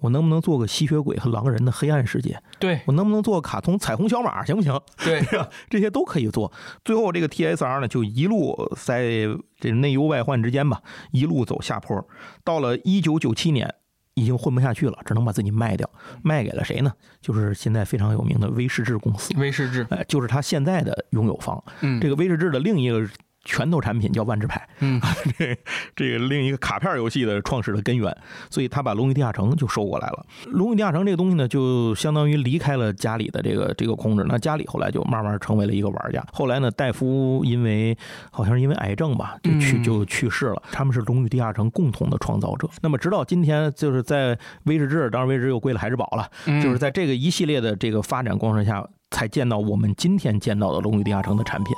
[0.00, 2.40] 我能不能做个吸血鬼和狼人的黑暗世界？
[2.58, 4.44] 对我能不能做个卡通彩虹小马？
[4.44, 4.80] 行不行？
[5.04, 5.22] 对？
[5.68, 6.52] 这些都可以做。
[6.84, 9.28] 最后这个 TSR 呢，就一路在
[9.58, 10.82] 这内忧外患之间吧，
[11.12, 12.06] 一路走下坡。
[12.44, 13.74] 到了一九九七年，
[14.14, 15.88] 已经混不下去了，只能把自己卖掉，
[16.22, 16.92] 卖给了谁呢？
[17.20, 21.62] 就是现在非常有名的威士治公司，威士治，哎，就是他现在的拥有方。
[21.80, 23.06] 嗯，这个威士治的另一个
[23.46, 25.00] 拳头产品叫万智牌，嗯
[25.38, 25.56] 这
[25.94, 28.14] 这个另一个卡片游戏的创始的根源，
[28.50, 30.26] 所以他把《龙与地下城》就收过来了。
[30.50, 34.24] 《龙与地下城》这个东西呢，就相当于离开了家里的这个这个控制。
[34.28, 36.22] 那家里后来就慢慢成为了一个玩家。
[36.32, 37.96] 后来呢，戴夫因为
[38.30, 40.62] 好像是因为癌症吧，就去嗯就去世了。
[40.72, 42.68] 他们是《龙与地下城》共同的创造者。
[42.82, 51.74] 那么直到今天，就是在威士治，当然威士治又归了海之宝了，嗯就是在这个一系列的这个发展过程下，才见到我们今天见到的《龙与地下城》的产品。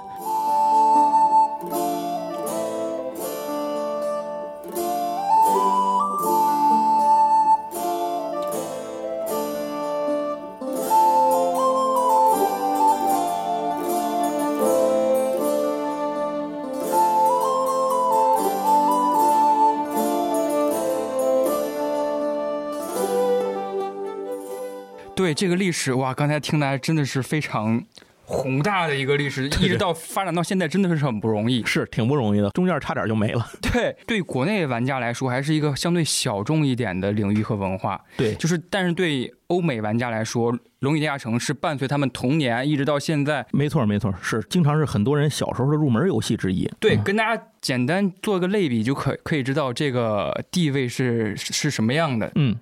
[25.38, 27.80] 这个历史哇，刚才听来真的是非常
[28.24, 31.64] 宏大的一个历史，一直到发展到现在，真的是很不容易。
[31.64, 33.48] 是挺不容易的，中间差点就没了。
[33.62, 38.00] 对，对国内玩家来说，还是一个相对小众一点的领域和文化。
[38.16, 43.46] 对，就是，但是对欧美玩家来说，《龙与地下城》是伴随他们童年一直到现在。
[43.52, 46.68] 没错没错，是经常是很多人小时候的入门游戏之一。
[46.80, 52.30] 对，嗯跟大家简单做个类比，就可可以知道这个地位是是是什么样的。
[52.34, 52.52] 嗯，《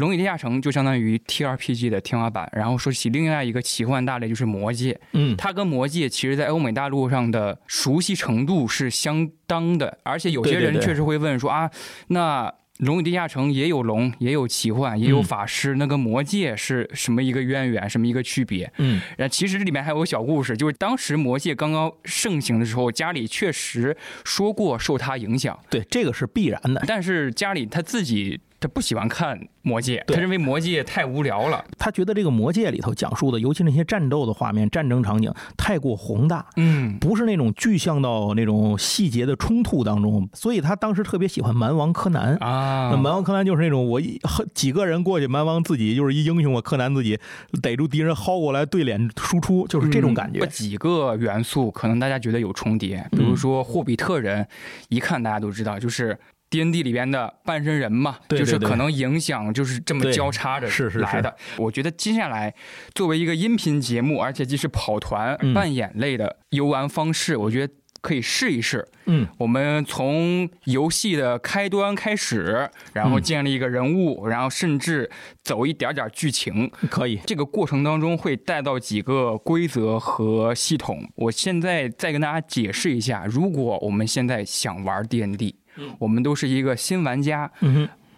[0.00, 11.70] 龙与地下城》就相当于 TRPG 的天花板，然后说起另外一个奇幻大类就是《魔戒》，嗯，它跟《魔戒》其实在欧美大陆上的熟悉程度是相当的，而且有些人确实会问说啊，
[12.08, 12.48] 那
[12.78, 18.72] 《龙与地下城》也有龙，也有奇幻，也有嗯法师，那跟《魔界》是什么一个渊源，什么一个区别？
[18.78, 23.94] 嗯，然后其实这里面还有个小故事，就是当时《魔界》刚刚盛行的时候，家里确实
[24.24, 26.82] 说过受它影响，对，这个是必然的。
[26.86, 31.64] 但是家里他自己他不喜欢看《魔戒》，他认为《魔戒》太无聊了。
[31.78, 42.36] 他觉得这个《魔戒》里头讲述的，尤其那些战斗的画面、战争场景太过宏大，嗯，不是那种具象到那种细节的冲突当中，所以他当时特别喜欢蛮王柯南。
[42.36, 44.20] 啊那，蛮王柯南就是那种我一
[44.54, 47.18] 几个人过去，蛮王自己就是一英雄啊，柯南自己
[47.62, 50.48] 逮住敌人薅过来对脸输出，就是这种感觉嗯。
[50.50, 54.46] 几个元素可能大家觉得有重叠，比如说霍比特人，
[54.90, 56.18] 一看大家都知道就是。
[56.50, 61.34] D N D 里边的半身人嘛，对对对就是可能影响就是这么交叉着是是是来的。
[61.56, 62.52] 我觉得接下来
[62.92, 68.86] 作为一个音频节目，而且既是跑团、嗯扮演类的游玩方式，我觉得可以试一试。
[69.06, 75.10] 嗯，我们从游戏的开端开始，然后嗯建立一个人物，然后甚至
[75.42, 77.20] 走一点点剧情，可以。
[77.26, 81.08] 这个过程当中会带到几个规则和系统。
[81.16, 85.56] 我现在再跟大家解释一下，如果我们现在想玩 D N D，
[85.98, 87.50] 我们都是一个新玩家，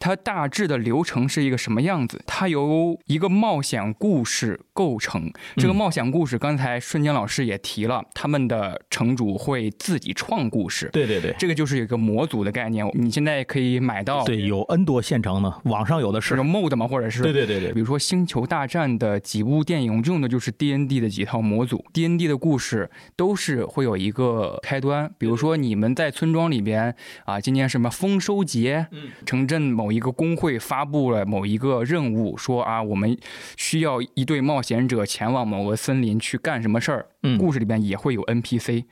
[0.02, 2.20] 它大致的流程是一个什么样子？
[2.26, 5.32] 它由一个冒险故事构成。
[5.56, 10.90] 这个冒险故事，刚才瞬间老师也提了，他们的城主会自己创故事。
[10.92, 16.42] 对对对这个就是一个模组的概念，你现在可以买到对，有 N 多现成的，网上有的是是。
[16.42, 26.92] mod 嘛，或者是对对对对比如说《星球大战》的几部电影用的就是 D N D 的几套模组，D N D 的故事都是会有一个开端，比如说你们在村庄里边
[27.24, 28.88] 啊，今年什么丰收节，
[29.24, 33.16] 城镇某一个工会发布了某一个任务，说啊，我们
[33.56, 37.36] 需要一队冒险者前往某个森林去干什么事儿，嗯。
[37.38, 38.84] 故事里边也会有 N P C，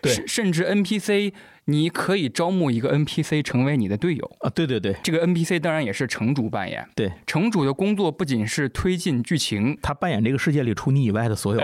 [0.00, 0.12] 对。
[0.12, 1.32] 甚甚至 N P C。
[1.70, 4.30] 你可以招募一个 NPC 成为你的队友。
[4.40, 6.86] 啊，对对对这个 NPC 当然也是城主扮演。
[6.94, 11.60] 对，城主的工作不仅是推进剧情，他扮演这个世界里除你以外的所有。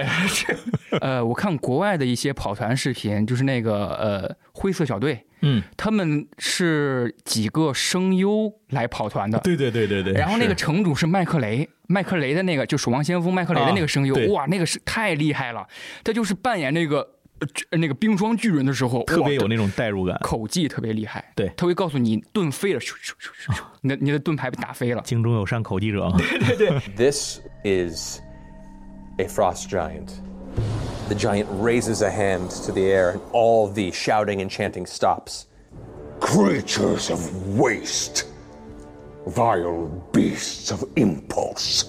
[1.01, 9.39] 呃，我看国外的一些跑团视频，就是那个呃灰色小队，嗯，他们是几个声优来跑团的。
[9.41, 10.13] 对对对对对。
[10.15, 15.67] 然后那个城主是麦克雷，麦克雷的那个就《守望先锋》麦克雷的那个声优，啊哇，那个是太厉害了。
[16.03, 17.07] 他就是扮演那个
[17.72, 21.32] 那个冰霜巨人的时候，哇特别有那种代入感，口技特别厉害。
[21.36, 25.02] 对他会告诉你盾飞了，咻咻咻咻咻，你的你的盾牌被打飞了。
[25.06, 26.18] 京中有善口技者嘛。
[26.96, 28.20] This is
[29.18, 30.10] a frost giant.
[31.08, 35.46] The giant raises a hand to the air, and all the shouting and chanting stops.
[36.22, 37.20] creatures of
[37.60, 38.28] waste,
[39.26, 41.86] vile beasts of impulse.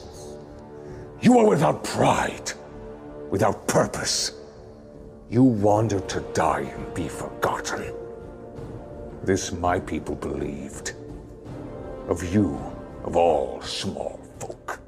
[1.21, 2.53] You are without pride,
[3.31, 4.33] without purpose.
[5.29, 7.93] You wander to die and be forgotten.
[9.25, 10.95] This my people believed.
[12.09, 12.57] Of you,
[13.05, 14.81] of all small folk.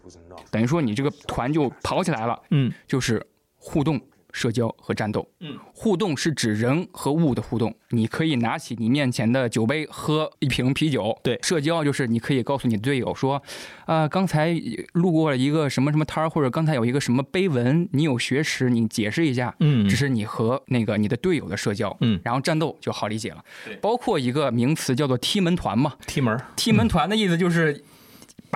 [0.00, 4.00] It was not 等于说你这个团就跑起来了，嗯，就是互动、
[4.37, 5.27] 社交和战斗。
[5.39, 11.17] 嗯，互动是指人和物的互动，你可以拿起你面前的酒杯喝一瓶啤酒。
[11.23, 13.41] 对社交就是你可以告诉你的队友说，
[13.85, 14.55] 啊、刚才
[14.93, 19.55] 路过了一个什么什么摊儿，或者刚才有一个什么碑文，你有学识，你解释一下。
[19.59, 21.95] 嗯这是你和那个你的队友的社交。
[22.01, 23.43] 嗯然后战斗就好理解了。
[23.81, 27.83] 包括一个名词叫做踢门团嘛，踢门，踢门团的意思就是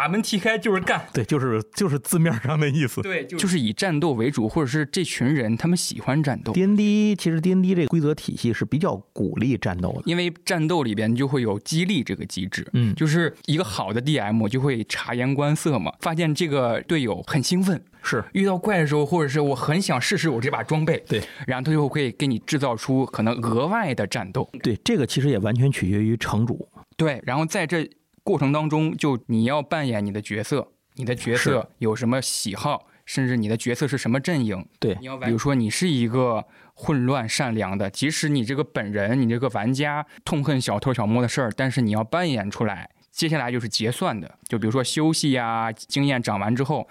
[0.01, 0.99] 把门踢开就是干。
[1.13, 3.03] 对，就是就是字面上的意思。
[3.03, 10.01] 对，就是以战斗为主，或者是这群人他们喜欢战斗，D N D 其实 D N D 这个规则体系是比较鼓励战斗的。
[10.05, 12.67] 因为战斗里边就会有激励这个机制。
[12.73, 24.49] 嗯就是一个好的 DM 就会察言观色嘛，发现这个队友很兴奋，是遇到怪的时候，或者是我很想试试我这把装备，对，然后他就会给你制造出可能额外的战斗。
[24.63, 26.67] 对，这个其实也完全取决于城主。
[26.97, 27.87] 对，然后在这
[28.23, 34.65] 过程当中，就你要扮演你的角色，你的角色有什么喜好，甚至你的角色是什么阵营。
[34.79, 42.89] 对你要比如说你是一个混乱善良的，即使你这个本人，你这个玩家痛恨小偷小摸的事儿，但是你要扮演出来。
[43.11, 46.87] 接下来就是结算的，就比如说休息呀、经验涨完之后，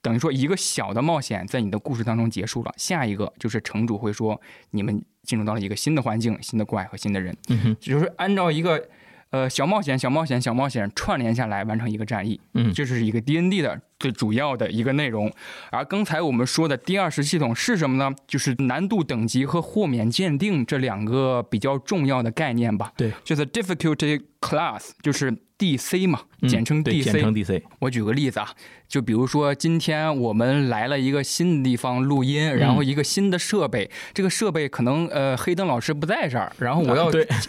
[0.00, 4.40] 等于说一个小的冒险在你的故事当中结束了，下一个就是城主会说
[4.70, 8.88] 你们进入到了一个新的环境、新的怪和新的人，嗯哼，就是按照一个
[9.32, 12.40] 呃小冒险、小冒险、小冒险串联下来完成一个战役。
[12.54, 15.32] 嗯这是一个 D N D 的最主要的一个内容。
[15.70, 18.14] 而刚才我们说的第二十系统是什么呢？
[18.28, 22.92] 就是难度等级和豁免鉴定这两个比较重要的概念吧。
[22.96, 27.20] 对，就是 difficulty class，就是 D C 嘛，简称 D 简 C。
[27.20, 27.62] 称 D C。
[27.78, 28.50] 我举个例子啊，
[28.88, 37.40] 就比如说今天我们来了一个新的地方录音，然后一个新的设备，这个设备可能呃黑灯老师不在这儿，然后我要啊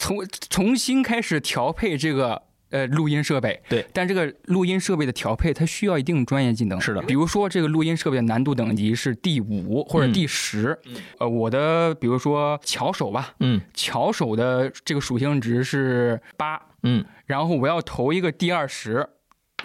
[0.00, 0.16] 重
[0.48, 2.42] 重新开始调配这个。
[2.72, 6.80] 呃，录音设备对但这个录音设备的调配它需要一定专业技能。
[6.80, 10.78] 是的比如说这个录音设备的难度等级是第五或者第十、
[11.18, 19.06] 呃，我的比如说巧手吧，嗯巧手的这个属性值是八，嗯，然后我要投一个第二十，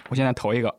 [0.08, 0.74] 我现在投一个，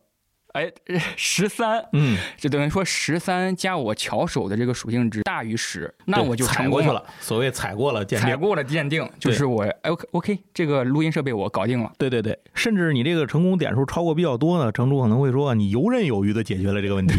[0.54, 0.72] 哎，
[1.16, 7.04] 十三，嗯，就等于说十三加我巧手的这个属性值大于十，那我就踩过去了。
[7.20, 8.30] 所谓踩过了鉴定。
[8.30, 11.92] 踩过了鉴定，就是我哎 OK OK，这个录音设备我搞定了。
[11.98, 17.16] 对对对，甚至你这个成功点数超过比较多呢，城主可能会说你游刃有余的解决了这个问题。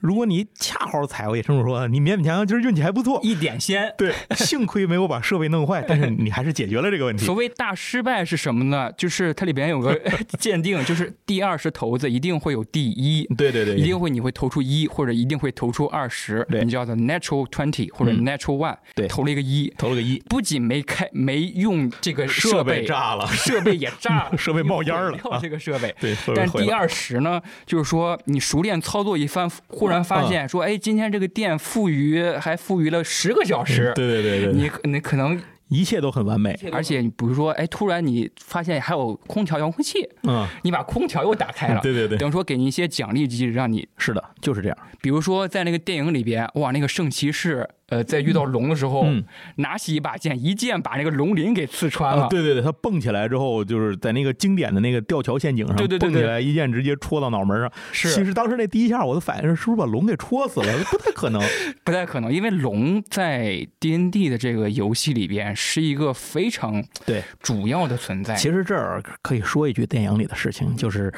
[0.00, 3.92] 如果你恰好踩过去，城主说你勉勉强强今儿运气还不错，一点先。
[3.98, 7.26] 对， 幸亏没有把设备弄坏， 但是你还是解决了这个问题。
[7.26, 7.34] 所。
[7.40, 8.92] 谓大失败是什么呢？
[8.98, 9.98] 就是它里边有个
[10.38, 16.62] 鉴定，就是第二十投子一定会有第一，对对对，一定会你会投出一，或者一定会投出二十，对。
[16.62, 18.24] 你叫做 natural twenty 或者嗯。
[18.24, 19.06] natural one，、对。
[19.08, 23.26] 投了一个一，投了个一，不仅没开没用这个设备备炸了。
[23.28, 25.18] 设备也炸了，设备冒烟了。
[25.40, 25.94] 这个设备。
[25.98, 33.92] 对，但第二十呢，就是说你熟练操作一番，忽然发现说，哎，今天这个店富余还富余了十个小时。
[33.92, 36.58] 嗯对对对对，你你可能，一切都很完美。
[36.72, 44.76] 而且你比如说，哎，突然你发现还有空调遥控器，嗯，你把空调又打开了， 对对对等于说给你一些奖励机制，让你，是的，就是这样。
[45.00, 49.22] 比如说在那个电影里边，哇，那个圣骑士，呃，在遇到龙的时候，嗯
[49.56, 57.70] 拿起一把剑，一剑把那个龙鳞给刺穿了，啊，对对对，他蹦起来之后，就是在那个经典的那个吊桥陷阱上，对对蹦起来一剑直接戳到脑门上。
[57.92, 60.72] 是其实当时那第一下我的反应是，是不是把龙给戳死了？
[60.90, 61.42] 不太可能。
[61.84, 68.34] 不太可能，因为龙在 D N D 的这个游戏里边是一个非常对，主要的存在。
[68.36, 71.12] 其实这儿可以说一句电影里的事情，就是。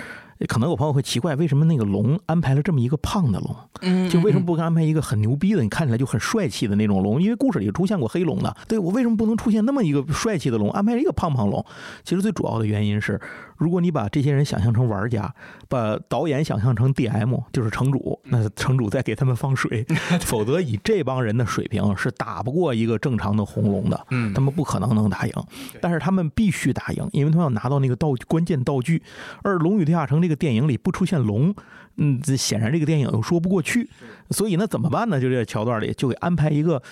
[0.47, 3.57] 可能有朋友会奇怪，为什么那个龙安排了这么一个胖的龙？
[3.80, 7.20] 嗯就为什么不安排一个很牛逼的，你看起来就很帅气的那种龙？
[7.20, 11.64] 因为故事里出现过黑龙的，对我为什么不能出现那么一个帅气的龙，安排一个胖胖龙？
[12.05, 13.20] 其实最主要的原因是，
[13.57, 15.34] 如果你把这些人想象成玩家，
[15.68, 19.84] 把导演想象成 DM，就是城主，那城主再给他们放水，
[20.22, 25.32] 否则以这帮人的水平是打不过一个正常的红龙的，嗯他们不可能能打赢，
[25.80, 29.03] 但是他们必须打赢，因为他们要拿到那个道具关键道具。
[29.43, 31.55] 而《龙与地下城》这个电影里不出现龙，
[31.97, 33.89] 嗯，这显然这个电影又说不过去，
[34.30, 35.20] 所以那，怎么办呢？
[35.20, 36.83] 就这个桥段里就给安排一个。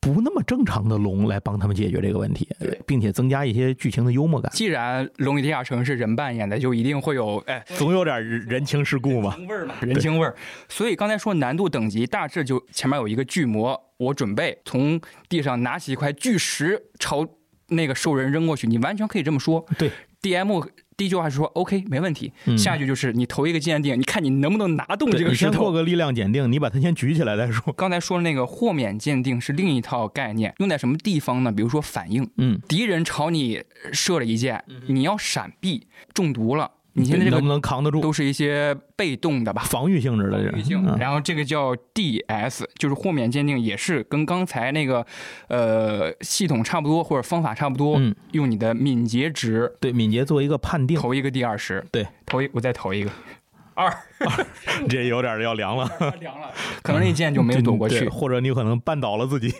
[0.00, 2.46] 不那么正常的龙来帮他们解决这个问题，
[2.86, 9.34] 并且增加一些剧情的幽默感，既然《龙与地下城》是人扮演的，就一定会有哎总有点人情世故嘛。
[9.48, 10.36] 味儿嘛，人情味儿。
[10.68, 17.26] 所以刚才说难度等级大致就前面有一个巨魔，我准备从地上拿起一块巨石朝
[17.68, 19.64] 那个兽人扔过去，你完全可以这么说。
[19.78, 19.90] 对
[20.20, 25.30] ，DM 第一句话是说 OK 没问题，嗯下一句就是你投一个鉴定，你看你能不能拿动这个石头。
[25.30, 27.72] 你先做个力量检定，你把它先举起来再说。
[27.74, 31.50] 刚才说的那个豁免鉴定是另一套概念，用在什么地方呢？
[31.52, 38.00] 比如说反应，嗯，敌人朝你射了一箭，你要闪避，中毒了，你现在这能不能扛得住？
[38.00, 45.04] 都是一些被动的吧，防御性质的这防御性种，嗯然后这个叫 DS，就是豁免鉴定，也是跟刚才那个
[45.48, 53.10] 呃系统差不多，或者方法差不多，嗯用你的敏捷值对敏捷做一个判定，投一个 D 二十，对，投一我再投一个
[53.74, 53.92] 二，
[54.88, 55.88] 这有点要凉了，
[56.20, 56.50] 凉了，
[56.82, 58.08] 可能那箭就没有躲过去对。
[58.08, 59.52] 或者你可能绊倒了自己，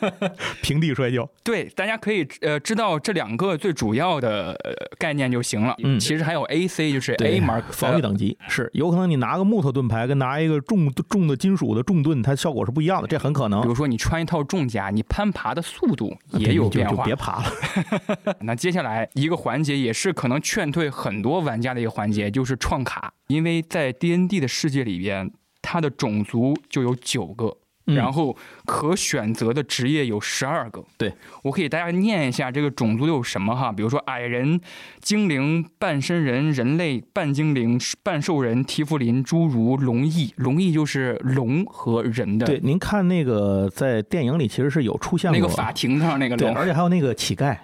[0.62, 1.28] 平地摔跤。
[1.42, 5.74] 对，大家可以呃知道这两个最主要的呃概念就行了。
[5.82, 13.68] 嗯其实还有 AC，就是 A mark 防御等级是有可能你拿个木头盾牌跟拿一个重重的金属的重盾，它效果是不一样的，这很可能比。
[13.68, 17.14] 如说你穿一套重甲，你攀爬的速度也有变化别。
[17.14, 18.36] 爬了。
[18.40, 25.30] 那接下来一个环节也是可能劝退很多玩家的一个环节，就是创卡，因为在 D N D 的世界里边，
[25.62, 27.46] 它的种族就有九个。
[27.86, 28.34] 嗯然后
[28.64, 31.12] 可选择的职业有十二个，对。
[31.42, 34.58] 我可以给大家念一下这个种族有什么哈，比如说矮人、
[35.02, 47.54] 精灵、半身人、人类、半精灵、半兽人、提夫林、侏儒、龙翼，龙翼就是龙和人的对，您看那个在电影里其实是有出现过那个法庭上那个对，龙，而且还有那个乞丐，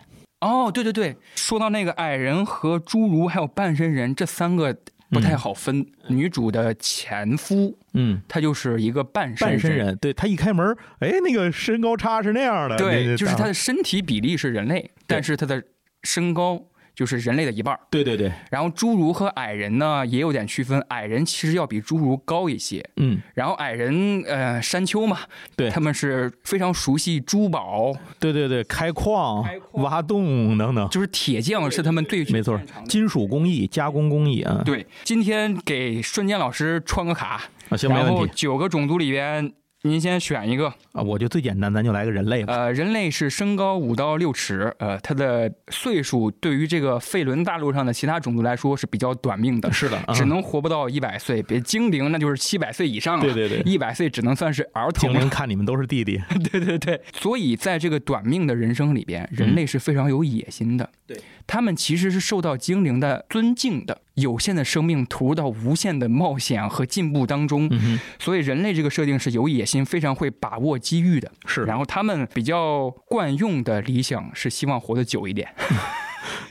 [0.43, 4.76] 哦，对对对，说到那个矮人和侏儒还有半身人这三个
[5.11, 5.87] 不太好分。
[6.09, 15.63] 女主的前夫嗯，他就是一个半身半身人，对他一开门，哎，那个身高差是那样的，对，就是他的身体比例是人类，但是他的
[16.03, 17.80] 身高就是人类的一半儿。
[17.91, 22.84] 对对对，然后侏儒和矮人呢也有点区分，矮人其实要比侏儒高一些。
[22.97, 25.18] 嗯，然后矮人呃山丘嘛，
[25.57, 39.53] 对他们是非常熟悉珠宝，对对对，开矿、开矿挖洞等等，就是铁匠是他们最没错金属工艺、加工工艺啊，对，今天给瞬间老师穿个卡，啊，行，没然后问题九个种族里边，
[39.83, 40.68] 您先选一个。
[40.93, 42.55] 啊，我就最简单，咱就来个人类吧。
[42.55, 51.43] 呃，人类是身高五到六尺，呃，他的岁数对于这个费伦大陆上的其他种族来说是比较短命的，是的，啊只能活不到一百岁。
[51.45, 55.14] 别精灵那就是七百岁以上了，对对对一百岁只能算是儿童了。
[55.14, 56.20] 精灵看你们都是弟弟，
[56.51, 60.91] 对对对，所以在这个短命的人生里边，人类是非常有野心的。
[61.07, 67.69] 对，他们其实是受到精灵的尊敬的，有限的生命投入到无限的冒险和进步当中。
[67.71, 71.31] 嗯，所以人类这个设定是有野心，非常会把握机遇的。
[71.47, 75.49] 是然后他们比较惯用的理想是希望活得久一点，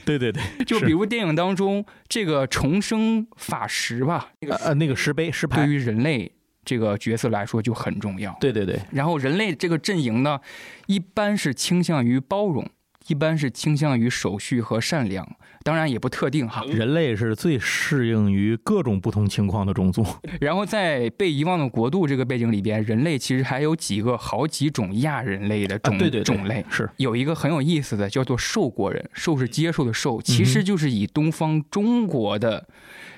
[0.04, 6.30] 对 对对， 就比如电影当中这个重生法石吧，那个呃呃那个石碑石牌，对于人类
[6.64, 8.36] 这个角色来说就很重要。
[8.40, 10.40] 对对对，然后人类这个阵营呢，
[10.86, 12.68] 一般是倾向于包容，
[13.08, 15.26] 一般是倾向于守序和善良，
[15.64, 16.64] 当然也不特定哈。
[16.66, 20.04] 人类是最适应于各种不同情况的种族。
[20.40, 26.64] 然后在被遗忘的国度这个背景里边，人类其实还有几个好几种亚人类的种、啊对对对种类。
[26.70, 32.68] 是有一个很有意思的，叫做兽国人，兽是接受的兽，其实就是以东方中国的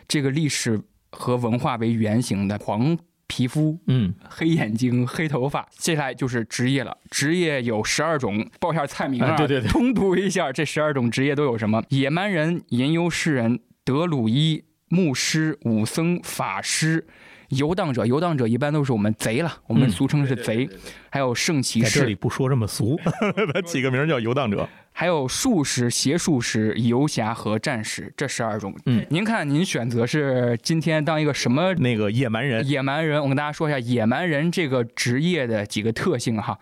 [0.09, 0.81] 这个历史
[1.11, 2.97] 和文化为原型的黄
[3.33, 3.79] 皮肤。
[3.87, 6.95] 嗯，黑眼睛、黑头发，接下来就是职业了。
[7.11, 17.07] 职业有十二种，报一下菜名啊，啊对对对通读一下这十二种职业都有什么：野蛮人、吟游诗人、德鲁伊、牧师、武僧、法师、
[17.49, 18.05] 游荡者。
[18.05, 20.69] 游荡者一般都是我们贼了，我们嗯俗称是贼。
[21.09, 23.01] 还有圣骑士在这里，不说这么俗，
[23.55, 24.69] 他起个名叫游荡者。
[24.93, 28.75] 还有术士、邪术士、游侠和战士，这十二种。
[28.87, 36.59] 嗯，您看您选择是今天当一个什么那个野蛮人，野蛮人，我跟大家说一下野蛮人这个职业的几个特性哈。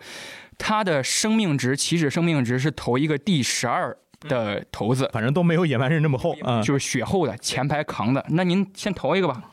[0.57, 6.61] 他的生命值起始生命值是投一个第十二，的骰子，反正都没有野蛮人那么厚啊。
[6.61, 8.25] 就是血厚的，前排扛的。
[8.29, 9.43] 那您先投一个吧。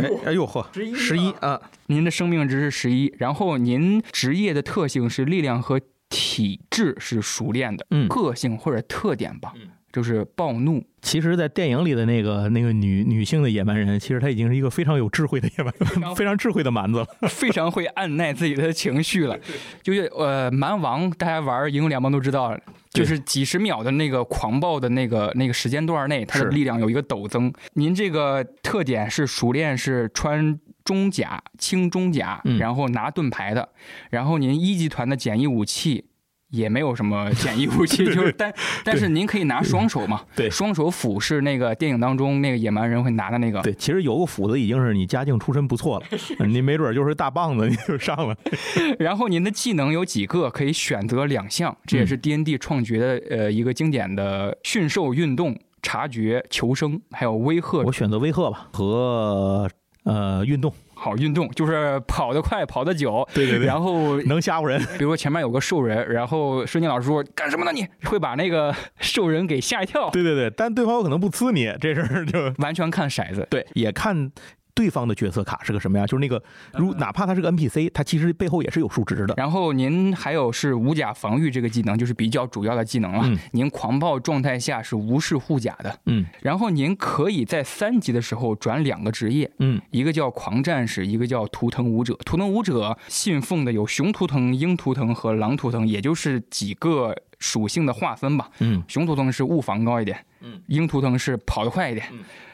[0.00, 0.66] 哎哎呦呵，
[0.96, 5.78] 十一啊，您的生命值是十一，然后您职业的特性是力量和
[6.12, 9.54] 体质是熟练的，嗯个性或者特点吧，
[9.90, 17.06] 就是暴怒，其实，在电影里的那个那个女女性的野蛮人，其实她已经是一个非常有智慧的野蛮，非常智慧的蛮子了。
[17.28, 19.38] 非常会按耐自己的情绪了。
[19.82, 22.54] 就是呃，蛮王大家玩《英雄联盟》都知道，
[22.90, 27.50] 就是几十秒的那个狂暴的那个那个时间段内，他的力量有一个陡增。
[27.74, 30.58] 您这个特点是熟练，是穿。
[30.84, 32.58] 中甲、轻中甲，嗯。
[32.58, 33.68] 然后拿盾牌的，
[34.10, 36.04] 然后您一级团的简易武器
[36.50, 38.52] 也没有什么 简易武器，就是但
[38.84, 40.50] 但是您可以拿双手嘛，对。
[40.50, 46.06] 双手斧是那个电影当中那个野蛮人会拿的那个，对，其实有个斧子已经是你家境出身不错了，
[46.46, 48.36] 你没准就是大棒子你就上了。
[49.00, 59.68] 然后您的技能有几个，可以选择两项，这也是 D N D 创觉的呃一个经典的驯兽运动、察觉、求生，还有威吓我选择威吓吧，和
[60.04, 63.26] 呃运动，好运动，就是跑得快、跑得久。
[63.34, 64.80] 对对对然后 能吓唬人。
[64.98, 67.86] 比如说前面有个兽人，然后瞬间老师说干什么呢你？
[68.08, 70.10] 会把那个 兽人给吓一跳。
[70.10, 73.46] 对对对，但对方有可能不呲你，这事儿就完全看骰子。
[73.50, 74.30] 对，也看
[74.74, 76.06] 对方的角色卡是个什么样。
[76.06, 76.42] 就是那个，
[76.74, 79.34] 如哪怕他是个 NPC，他其实背后也是有数值的。
[79.36, 83.22] 然后您还有是无甲防御这个技能，就是比较主要的技能了。
[83.24, 85.98] 嗯您狂暴状态下是无视护甲的。
[86.06, 92.14] 嗯然后您可以在三级的时候转两个职业，嗯，一个叫狂战士，一个叫图腾舞者。
[92.24, 98.48] 图腾舞者信奉的有熊图腾、鹰图腾和狼图腾，也就是几个属性的划分吧。
[98.60, 102.06] 嗯，熊图腾是物防高一点，嗯，鹰图腾是跑得快一点，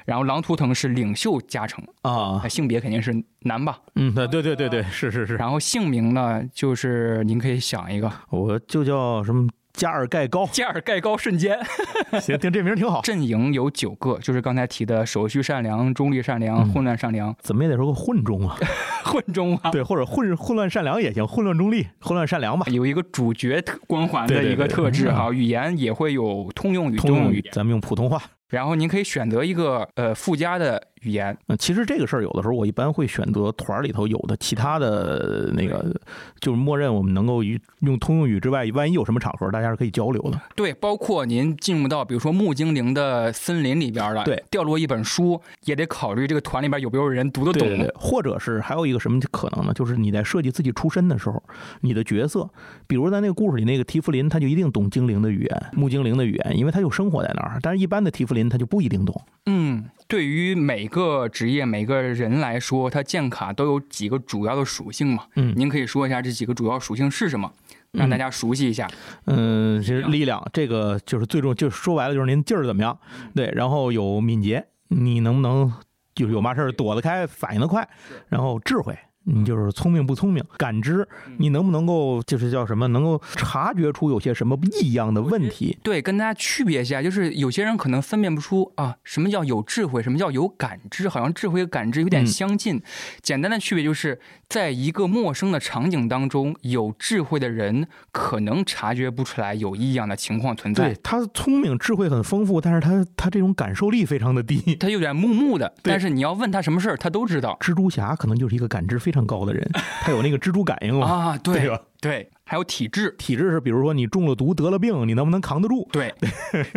[0.08, 1.84] 然后狼图腾是领袖加成。
[2.00, 3.78] 啊那，性别肯定是男吧？
[3.96, 11.58] 嗯，对对对对对，是是是，然后姓名呢，就是您可以想一个我就叫什么加尔盖高，加尔盖高瞬间。
[12.22, 13.02] 行，听这名儿挺好。
[13.02, 18.56] 阵营有九个，就是刚才提的手续善良、中立善良、嗯混乱善良、怎么也得说个混中啊，
[19.04, 19.70] 混中啊。
[19.70, 22.64] 对，或者混混乱善良也行，混乱中立，混乱善良吧。
[22.70, 27.44] 有一个主角特光环的一个对对对特质哈，语言也会有通用语、通用语。
[27.52, 28.22] 咱们用普通话。
[28.48, 35.94] 然后您可以选择一个呃附加的语言，嗯，其实这个事儿有的时候我一般会选择团儿里头有的其他的那个，
[36.40, 40.40] 就是默认我们能够与用通用语之外，万一有什么场合，大家是可以交流的。
[40.54, 47.68] 对，包括您进入到比如说木精灵的森林里边了，对，掉落一本书，也得考虑这个团里边有没有人读得懂。
[47.68, 49.72] 对对对，或者是还有一个什么可能呢？
[49.74, 51.42] 就是你在设计自己出身的时候，
[51.82, 52.48] 你的角色，
[52.86, 57.58] 比如在那个故事里那个提夫林，他就一定懂精灵的语言、木精灵的语言，因为他就生活在那儿。
[57.62, 59.14] 但是一般的提夫林他就不一定懂。
[59.46, 65.24] 嗯，对于每个职业、每个人来说，它建卡都有几个主要的属性嘛。
[65.36, 67.52] 嗯您可以说一下这几个主要属性是什么，
[67.92, 68.88] 让大家熟悉一下。
[69.26, 72.98] 嗯，其实力量这个就是最重，就是说白了就是您劲儿怎么样，
[73.34, 75.72] 对，然后有敏捷，你能不能
[76.14, 77.88] 就是有嘛事儿躲得开，反应得快，
[78.28, 78.96] 然后智慧。
[79.30, 81.06] 你就是聪明不聪明，感知，
[81.36, 85.78] 你能不能够就是叫什么，能够察觉出有些什么异样的问题？
[85.82, 92.80] 对，跟大家区别一下，就是有些人可能分辨不出啊，什么叫有智慧，什么叫有感知，好像智慧和感知有点嗯相近。
[93.20, 94.18] 简单的区别就是，
[94.48, 104.74] 在一个陌生的场景当中，有智慧的人可能察觉不出来有异样的情况存在对，他聪明，智慧很丰富，但是他他这种感受力非常的低。
[104.76, 109.68] 他有点木木的，但是你要问他什么事儿，他都知道蜘蛛侠可能就是一个感知非常高的人，
[110.02, 111.38] 他有那个蜘蛛感应了，啊。
[111.38, 111.80] 对对吧？
[112.00, 115.86] 对，还有体质，体质是，比如说你中了毒得了病，你能不能扛得住？
[115.92, 116.14] 对，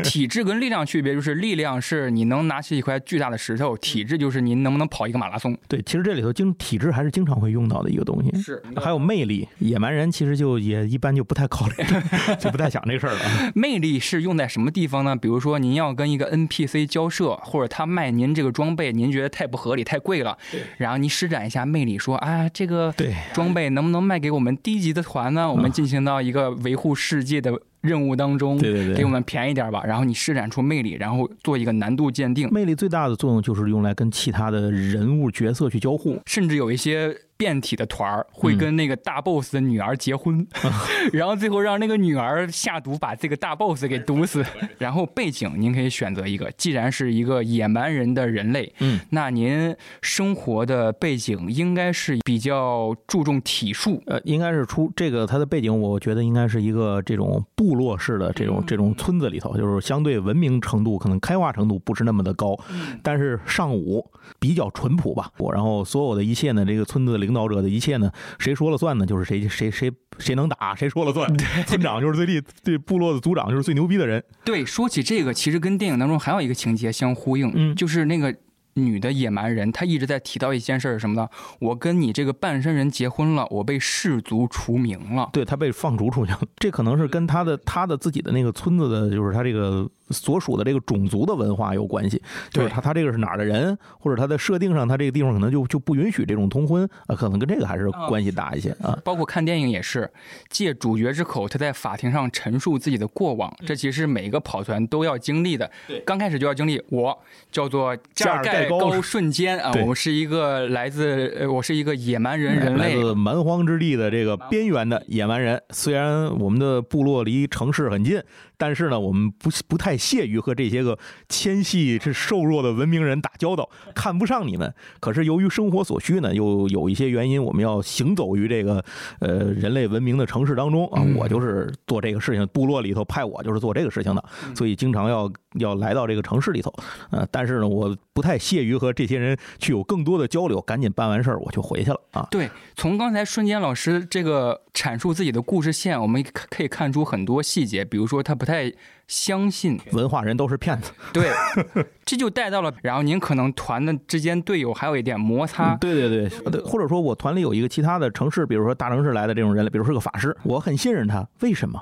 [0.03, 5.57] 体质跟力量区别就是，力量是你能拿起一块巨大的石头，体质就是您能不能跑一个马拉松。
[5.69, 8.41] 对，其实这里头经体质还是经常会用到的一个东西。
[8.41, 11.74] 是还有魅力，野蛮人其实就也一般就不太考虑，
[12.38, 13.19] 就不太想这事儿了。
[13.55, 15.15] 魅力是用在什么地方呢？
[15.15, 20.38] 比如说您要跟一个 NPC 交涉，或者他卖您这个装备，您觉得太不合理、太贵了，
[20.78, 25.49] 然后您施展一下魅力，说啊，这个对装备能不能卖给我们低级的团呢？
[25.51, 27.51] 我们进行到一个维护世界的
[27.82, 29.84] 任务当中，对对对给我们便宜点吧。
[29.86, 36.18] 然后你施展出魅力，然后做一个难度鉴定，魅力最大的作用就是用来跟其他的人物角色去交互。
[36.26, 40.45] 甚至有一些变体的团儿会嗯跟那个大 boss 的女儿结婚，
[41.11, 44.45] 然后最后让那个女儿下毒把这个大 boss 给毒死。
[44.77, 53.99] 然后背景您可以选择一个，既然是一个野蛮人的人类，嗯，那您生活的背景应该是比较注重体术。
[54.05, 62.55] 呃，应该是出这个它的背景，我觉得应该是一个这种部落式的这种这种村子里头，就是相对文明程度可能开化程度不是那么的高，
[63.01, 64.07] 但是上午
[64.39, 65.31] 比较淳朴吧。
[65.51, 69.05] 然后所有的一切呢，这个村子的领领导者的一切呢，谁说了算呢？
[69.05, 71.34] 就是谁谁谁谁能打，谁说了算。
[71.65, 74.21] 村长就是最厉，对部落的族长就是最牛逼的人。
[74.43, 78.36] 对，说起这个，其实跟电影当中还有一个情节相呼应，嗯就是那个
[78.74, 81.28] 女的野蛮人，她一直在提到一件事儿，什么呢？
[81.59, 85.30] 我跟你这个半身人结婚了，我被氏族除名了。
[85.34, 92.22] 对她被放逐出去了，这可能是跟她的她的自己的那个村子的，就是她这个所属的这个种族的文化有关系。
[92.49, 98.97] 就是对他他这个是哪儿的人，或者她的设定上，她这个地方可能就就不允许这种通婚啊，可能跟这个还是关系大一些啊。
[99.03, 100.09] 包括看电影也是，
[100.49, 105.69] 借主角之口，她在法庭上陈述自己的过往，这其实是每个跑团都要经历的。
[106.05, 107.17] 刚开始就要经历，我
[107.51, 109.84] 叫做加尔盖加尔盖高高瞬间啊，对。
[109.84, 118.22] 我是一个来自呃，我是一个野蛮人人来类，自蛮荒之地的这个边缘的野蛮人，虽然我们的部落离城市很近，
[118.62, 120.95] 但是呢，我们不不太屑于和这些个
[121.30, 124.72] 纤细是瘦弱的文明人打交道，看不上你们。
[124.99, 128.86] 可是由于生活所需呢，又有一些原因，我们要行走于这个
[129.20, 131.01] 呃人类文明的城市当中啊。
[131.03, 134.24] 嗯我就是做这个事情，部落里头派我就是做这个事情的，
[134.55, 136.72] 所以经常要要来到这个城市里头。
[137.09, 142.28] 呃，但是呢，我不太屑于和这些人去有更多的交流，赶紧办完事儿我就回去了啊。
[142.30, 148.72] 对，从刚才瞬间老师这个阐述自己的故事线，我们可可以看出很多细节，比如说他不太
[149.07, 150.91] 相信，文化人都是骗子。
[151.11, 151.30] 对，
[152.05, 161.82] 这就带到了，然后您可能团的之间队友还有一点摩擦，对对对或者说我团里有一个其他的城市，比如说大城市来的这种人，比如是个法师，我很信任他，为什么？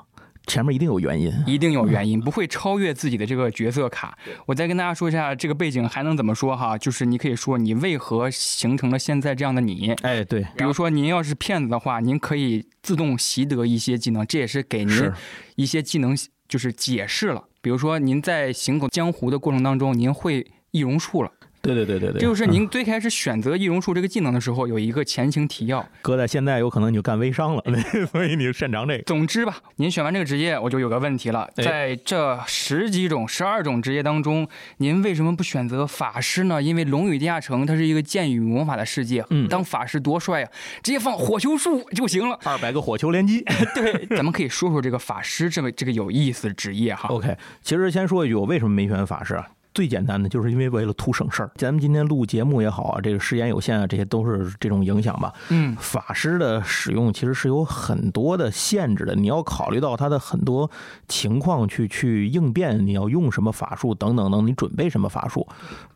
[0.50, 1.32] 前面一定有原因。
[1.46, 4.18] 一定有原因，不会超越自己的这个角色卡。
[4.48, 9.94] 我再跟大家说一下这个背景还能怎么说哈，就是你可以说你为何形成了现在这样的你。
[10.02, 15.12] 哎，对，比如说您要是骗子的话，您可以自动习得一些技能，这也是给您
[15.56, 17.44] 一些技能就是解释了。
[17.62, 21.32] 比如说您在行走江湖的过程当中，您会易容术了，
[21.62, 25.86] 对对对对对，这就是您最开始选择易容术这个技能的时候有一个前情提要。
[26.02, 27.64] 搁在现在有可能你就干微商了，
[28.12, 29.04] 所以你就擅长这个。
[29.04, 34.48] 总之吧，您选完这个职业，我就有个问题了，哎在这十几种、十二种职业当中，
[34.78, 36.62] 您为什么不选择法师呢？
[36.62, 40.52] 因为《龙与地下城》它是一个剑与魔法的世界，嗯当法师多帅啊，
[40.82, 42.40] 直接放火球术就行了。
[42.46, 43.44] 二百个火球连击。
[43.76, 47.10] 对，咱们可以说说这个法师这个这个有意思的职业哈。
[47.10, 49.48] OK，其实先说一句，我为什么没选法师啊？
[49.80, 51.50] 最简单的就是因为为了图省事儿。
[51.56, 55.34] 咱们今天录节目也好啊，这个时间有限啊，这些都是这种影响吧。
[55.48, 60.70] 嗯，法师的使用其实是有很多的限制的，你要考虑到他的很多
[61.08, 65.48] 情况去去应变，你要用什么法术等等等，你准备什么法术，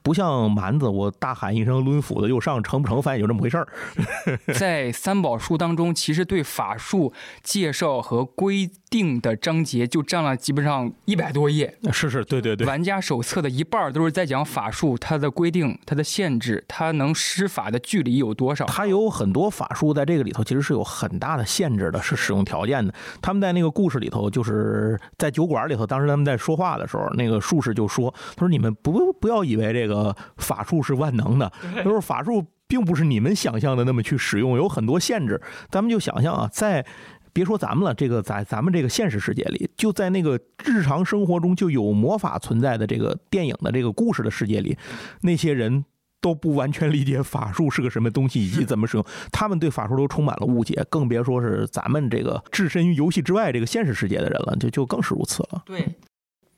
[0.02, 3.68] 不像蛮子，我大喊一声抡斧子又上，成不成反正就这么回事儿。
[4.58, 7.12] 在三宝书当中，其实对法术
[7.44, 11.76] 介绍和规定的章节就占了基本上一百多页。
[11.92, 18.66] 是是，对对对，玩家手册的一半都是在讲法术，它的规定、它的限制、它能施法的距离有多少。
[18.66, 22.94] 它有很多法术在这个里头其实是有很大的限制的，是使用条件的。
[23.20, 35.42] 他们在那个故事里头，就是在酒馆里头，当时他们在说话的时候，那个术士就说：“他说你们不不要以为这个法术是万能的，他说法术并不是你们想象的那么去使用，有很多限制。
[35.72, 36.86] 咱们就想象啊，在。”
[37.34, 44.78] 别说咱们了，这个在咱们这个现实世界里，就在那个日常生活中就有魔法存在的这个电影的这个故事的世界里，
[45.22, 45.84] 那些人
[46.22, 55.64] 都不完全理解法术是个什么东西以及怎么使用，他们对法术都充满了误解，更别说是咱们这个置身于游戏之外这个现实世界的人了，就就更是如此了。
[55.66, 55.86] 对，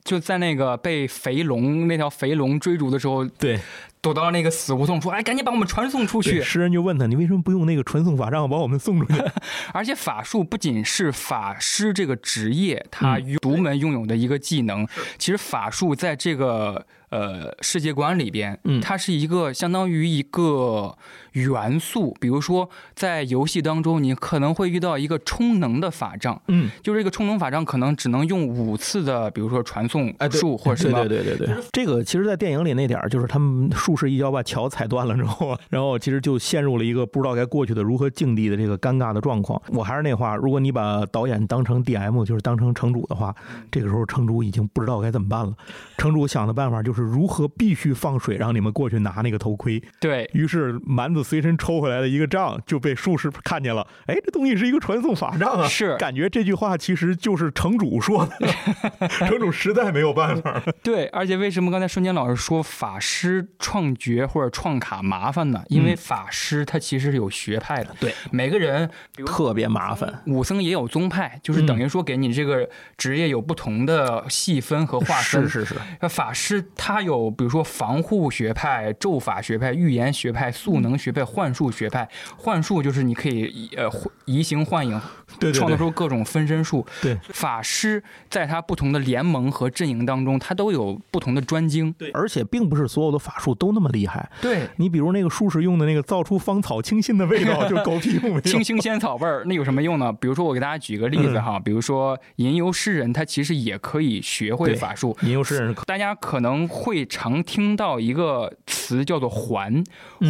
[0.04, 3.60] 就在那个被肥龙那条肥龙追逐的时候，对，
[4.06, 6.40] 躲到那个死胡同，说：“哎，赶紧把我们传送出去。
[6.44, 9.20] 诗人就问他：“你为什么不用那个传送法杖把我们送出去
[9.74, 14.88] 而且法术不仅是法师这个职业他独门拥有的一个技能，
[15.18, 20.96] 其实法术在这个呃世界观里边，嗯它是一个相当于一个
[21.32, 22.16] 元素。
[22.22, 31.00] 比如说在游戏当中，你可能会遇到一个充能的法杖，？”嗯，就是这个充能法杖可能只能用五次的，比如说传送哎，术或者什么。
[31.08, 39.62] 对对对对对，这个其实，在电影里那点儿，就是他们术士一脚把桥踩断了之后啊， 然后其实就陷入了一个不知道该过去的如何境地的这个尴尬的状况。
[39.68, 43.34] 我还是那话，如果你把导演当成 DM，就是当成城主的话，
[43.72, 45.54] 这个时候城主已经不知道该怎么办了。
[45.98, 49.82] 城主想的办法就是如何必须放水让你们过去拿那个头盔。
[50.00, 55.68] 对于是蛮子随身抽回来的一个杖就被术士看见了，哎，这东西是一个传送法杖啊！
[55.68, 60.62] 是感觉这句话其实就是城主说的， 城主实在没有办法。
[60.84, 65.64] 对，而且为什么刚才瞬间老师说法师创创角或者创卡麻烦呢？
[65.68, 68.90] 因为法师他其实是有学派的，对，每个人，
[69.26, 70.22] 特别麻烦。
[70.28, 72.68] 武僧也有宗派，就是等于说给你这个
[72.98, 75.44] 职业有不同的细分和划分。
[75.44, 82.10] 是是是，那法师他有，比如说防护学派、咒法学派、预言学派、速能学派、幻术学派。
[82.38, 83.90] 幻术就是你可以呃
[84.26, 85.00] 移形换影，
[85.40, 86.86] 对对对创造出各种分身术。
[87.02, 91.94] 对法师在他不同的联盟和阵营当中，他都有不同的专精。
[91.98, 94.30] 对，而且并不是所有的法术都那么厉害。
[94.42, 98.42] 对，你比如那个术士用的那个造出芳草清新的味道， 就狗屁用没有。
[98.42, 100.12] 清新仙草味儿，那有什么用呢？
[100.14, 105.16] 比如说，我给大家举个例子哈，比如说吟游诗人，他其实也可以学会法术。
[105.22, 109.84] 吟游诗人大家可能会常听到一个词叫做环，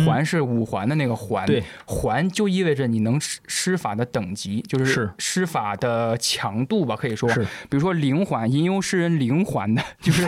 [0.06, 1.48] 环是五环的那个环，
[1.86, 7.42] 环就意味着你能施施法的等级，就是是施法的强度吧，可以说是。
[7.70, 10.28] 比如说灵环，吟游诗人灵环的， 就是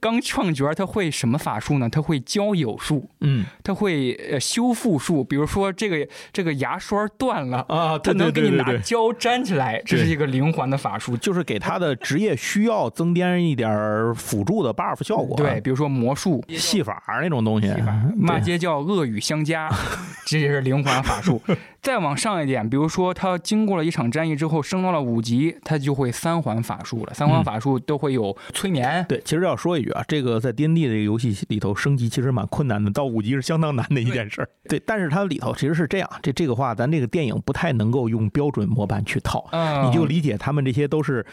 [0.00, 1.88] 刚创角他会什么法术呢？
[1.88, 11.16] 他会交友术，嗯他会呃修复术，比如说这个这个牙刷断了啊他能给你拿胶粘起来，这是一个灵环的法术。
[11.16, 15.36] 就是给他的职业需要增添一点辅助的 buff 效果。
[15.36, 17.72] 对，，比如说魔术，戏法那种东西，
[18.16, 19.68] 骂街叫恶语相加，
[20.26, 21.40] 这也是灵环法术。
[21.86, 27.14] 再往上一点，比如说他经过了一场战役之后升到了五级，他就会三环法术了。
[27.14, 34.48] 三环法术都会有催眠，对，其实要说一句啊，这个在 D N D 这个游戏里头升级其实蛮困难的，到五级是相当难的一件事儿。
[34.68, 41.24] 对，但是它里头其实是这样，这这个话咱这个电影不太能够用标准模板去套，嗯你就理解他们这些都是。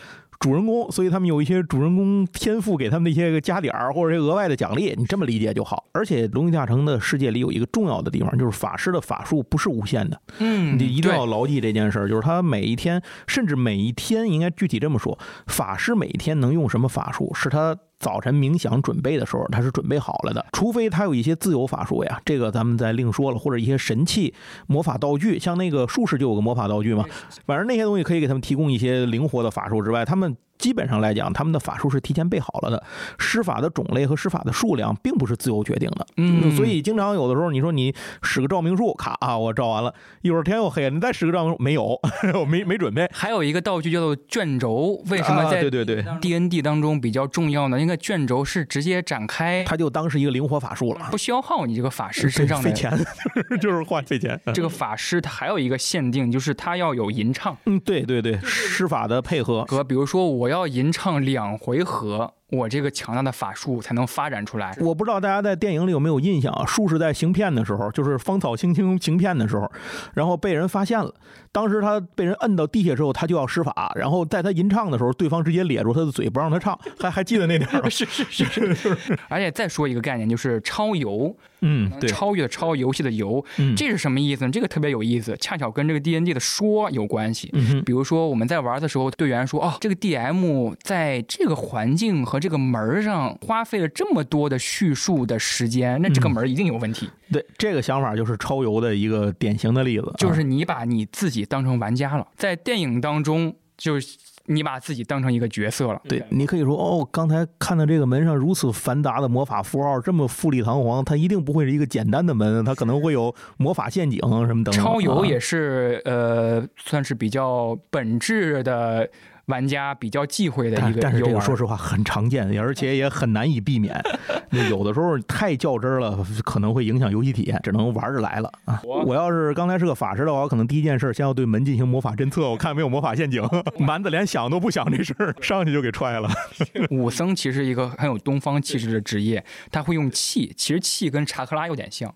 [0.43, 5.85] 主人公，所以他们有一些主人公天赋给他们的一些个加点儿或者这额外的奖励，你这么理解就好。
[5.93, 15.17] 而且《龙与地下城》的世界里有一个重要的地方，就是法师的法术不是无限的，嗯，你一定要牢记这件事儿，就是他每一天，甚至每一天，应该具体这么说，
[15.47, 17.73] 法师每一天能用什么法术，是他
[18.03, 20.45] 早晨冥想准备的时候，他是准备好了的。
[20.51, 24.33] 除非他有一些自由法术呀，这个咱们再另说了，或者一些神器、
[24.67, 27.05] 魔法道具，像那个术士就有个魔法道具嘛，
[27.45, 30.37] 反正那些东西可以给他们提供一些灵活的法术之外，他们。
[30.57, 32.83] 基本上来讲，他们的法术是提前备好了的，
[33.17, 36.05] 施法的种类和施法的数量并不是自由决定的。
[36.17, 41.99] 嗯所以经常有的时候，你说你使个照明术，卡啊，我照完了，一会儿天又黑了，你再使个照明术，没有，
[42.39, 43.09] 我没没准备。
[43.13, 47.79] 还有一个道具叫做卷轴，为什么啊在对对对 D N D 当中比较重要呢？
[47.79, 52.91] 因为卷轴是直接展开，它就当是一个灵活法术了，不消耗你这个法师身上的费钱，
[53.59, 54.39] 就是花费钱。
[54.53, 64.75] 这个法师他还有一个限定，就是他要有吟唱嗯，对对对，施法的配合，和，比如说我我要吟唱两回合，我这个强大的法术才能发展出来。
[64.79, 66.65] 我不知道大家在电影里有没有印象啊？
[66.65, 69.69] 术士在行骗的时候，就是芳草青青行骗的时候，
[70.13, 71.13] 然后被人发现了。
[71.51, 77.89] 当时他被人摁到地下之后，他就要施法，然后在他吟唱的时候，对方直接咧住他的嘴不让他唱，还还记得那点儿 吗？
[77.89, 78.97] 是是是是，
[79.29, 84.51] 而且再说一个概念，就是超游，嗯，对，超越的超，游戏的游，嗯这是什么意思呢？
[84.51, 87.51] 这个特别有意思，恰巧跟这个 D N D 的说有关系。
[87.53, 97.09] 嗯，比如说我们在玩的时候，队员说：“哦，这个 D M 在这个环境和这个门儿上花费了这么多的叙述的时间，那这个门儿一定有问题。
[97.31, 104.17] 对，这个想法就是超游的一个典型的例子，啊就是你把你自己当成玩家了，在电影当中，就是
[104.47, 106.01] 你把自己当成一个角色了。
[106.09, 114.75] 对，你可以说哦，刚才看到这个门上如此繁杂的魔法符号，这么富丽堂皇，它一定不会是一个简单的门，它可能会有魔法陷阱什么等等。
[114.75, 119.09] 啊超游也是呃，算是比较本质的
[119.47, 121.33] 玩家比较忌讳的一个但但是这。
[121.33, 123.99] 个说实话很常见，而且也很难以避免。
[124.51, 128.79] 那有的时候太较真了，可能会影响游戏体验，只能玩着来了啊。
[129.05, 133.43] 我要是刚才是个法师的话，我可能第一件事先要对门进行魔法侦测，我看没有魔法陷阱。
[133.79, 136.29] 蛮子连想都不想这事儿，上去就给踹了。
[136.91, 142.13] 武僧其实一个很有东方气质的职业，他会用气，其实气跟查克拉有点像，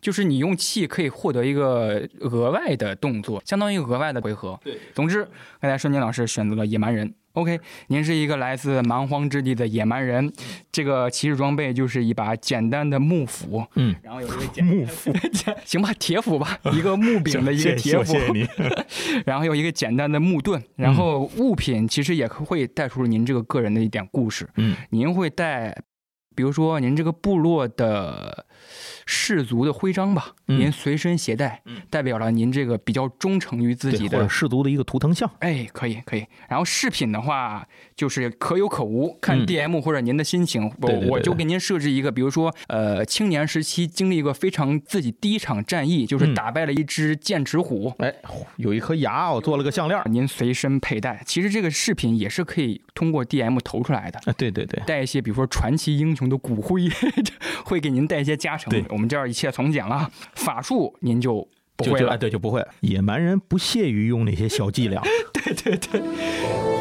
[0.00, 4.58] 就是你用气可以获得一个额外的动作，相当于额外的回合。
[4.62, 5.24] 对，总之，
[5.60, 7.14] 刚才瞬间老师选择了野蛮人。
[7.32, 10.32] OK，您是一个来自蛮荒之地的野蛮人，
[10.72, 15.12] 这个骑士装备就是一把简单的木斧，嗯，然后有一个简木斧，
[15.66, 18.48] 行吧，铁斧吧，一个木柄的一个铁斧，谢谢你。
[19.26, 24.48] 然后有一个简单的木盾，然后物品其实也会带出您这个个人的一点故事。
[24.56, 25.76] 嗯，您会带，
[26.34, 28.46] 比如说您这个部落的
[29.06, 34.28] 氏族的徽章吧，嗯您随身携带，代表了您这个比较忠诚于自己的。
[34.28, 35.30] 氏族的一个图腾像。
[35.38, 36.26] 哎，可以可以。
[36.48, 40.64] 然后饰品的话，就是可有可无，看嗯 DM 或者您的心情。
[40.80, 48.12] 我对对对我就给您设置一个，比如说，呃，青年时期经历过非常自己第一场战役，就是嗯打败了一只剑齿虎，哎，
[48.56, 50.02] 有一颗牙，我做了个项链。
[50.10, 51.22] 您随身佩戴。
[51.24, 56.88] 其实这个饰品也是可以通过 DM 投出来的，啊，对对对，带一些比如说传奇英雄的骨灰，
[57.64, 60.10] 会给您带一些加成对，我们这儿一切从简了。
[60.34, 61.46] 法术您就
[61.76, 62.66] 不会了对就不会。
[62.80, 65.00] 野蛮人不屑于用那些小伎俩，
[65.32, 66.75] 对 对对。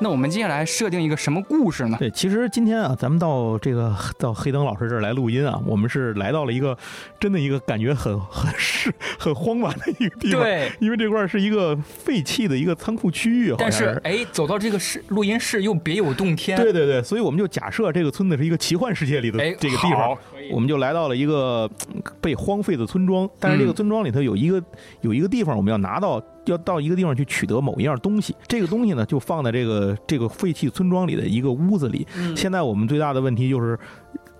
[0.00, 1.96] 那我们接下来设定一个什么故事呢？
[1.98, 6.76] 对，其实今天啊，咱们到这个到黑灯老师这儿来录音啊，我们是来到了一个
[7.18, 10.42] 真的一个感觉很很是 很荒蛮的一个地方。
[10.42, 16.60] 对因为这块儿是一个废弃的一个仓库区域，但是哎，走到这个室录音室又别有洞天。
[16.60, 20.16] 对对对，所以我们就假设这个村子是一个奇幻世界里的哎这个地方
[20.50, 23.28] 我们就来到了一个嗯被荒废的村庄。
[23.38, 24.62] 但是这个嗯村庄里头有一个
[25.00, 28.34] 有一个地方，我们要拿到要到一个地方去取得某一样东西。
[28.46, 32.06] 这个东西呢，就放在这个这个废弃村庄里的一个屋子里。
[32.16, 33.78] 嗯现在我们最大的问题就是。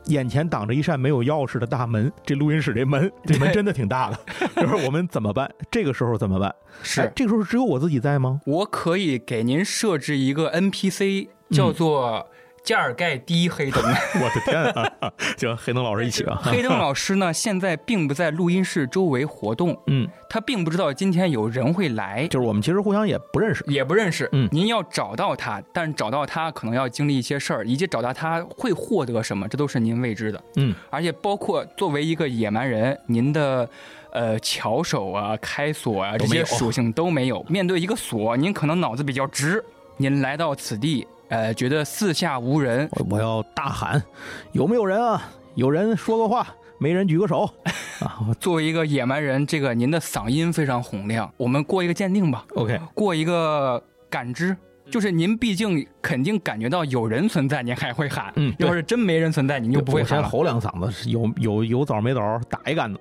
[0.08, 4.18] 眼前挡着一扇没有钥匙的大门，这录音室这门， 这门真的挺大的。
[4.60, 5.50] 就是我们怎么办？
[5.70, 6.54] 这个时候怎么办？
[6.82, 8.38] 是哎这个时候只有我自己在吗？
[8.44, 12.26] 我可以给您设置一个 NPC，叫做
[12.64, 13.82] 加尔盖第一黑灯。
[14.16, 15.12] 我的天啊！
[15.36, 16.40] 行，黑灯老师一起啊。
[16.42, 22.26] 黑灯老师呢，现在并不在录音室周围活动，嗯，他并不知道今天有人会来。
[22.28, 23.62] 就是我们其实互相也不认识。
[23.68, 30.42] 也不认识，嗯您要找到他，但找到他可能要经历一些事儿，以及找到他会获得什么，这都是您未知的。
[30.56, 33.68] 嗯，而且包括作为一个野蛮人，您的
[34.10, 37.42] 呃巧手啊、开锁啊这些属性都没有。
[37.42, 39.62] 面对一个锁，您可能脑子比较直，
[39.98, 44.02] 您来到此地，呃，觉得四下无人，我我要大喊，
[44.52, 45.22] 有没有人啊？
[45.54, 46.46] 有人说个话，
[46.78, 47.48] 没人举个手
[48.00, 51.32] 啊作为一个野蛮人，这个您的嗓音非常洪亮。
[51.36, 54.56] 我们过一个鉴定吧，！OK，过一个感知。
[54.90, 58.30] 就是您毕竟肯定感觉到有人存在，您还会喊。
[58.36, 60.28] 嗯要是真没人存在，您就不会我先喊了。
[60.28, 63.00] 吼两嗓子，有有有枣没枣，打一杆子。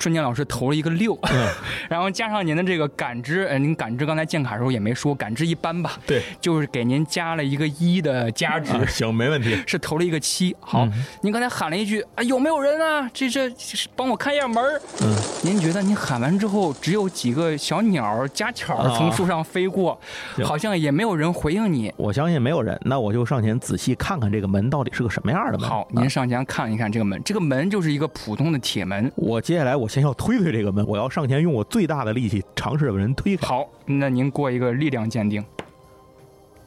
[0.00, 1.48] 春健老师投了一个六，嗯
[1.90, 9.60] 然后加上您的这个感知，呃，您感知刚才建卡的时候也没说，感知一般吧，对，就是给您加了一个一的加值，啊行，没问题。
[9.68, 10.56] 是投了一个七。
[10.58, 13.10] 好，嗯您刚才喊了一句啊，有没有人啊？
[13.12, 20.00] 这这这帮我看一下门儿嗯，您觉得您喊完之后，只有几个小鸟儿家巧儿啊从树上飞过，
[20.34, 21.92] 行好像也没有人回应你。
[21.98, 25.68] 我相信没有人，那我就上前仔细看看这个门到底是个什么样的门。
[25.68, 29.12] 好，啊您上前看一看这个门，这个门就是一个普通的铁门。
[29.16, 33.48] 我接下来我先要推推这个门，我要上前用我最大的力气尝试把人推开。
[33.48, 35.44] 好，那您过一个力量鉴定。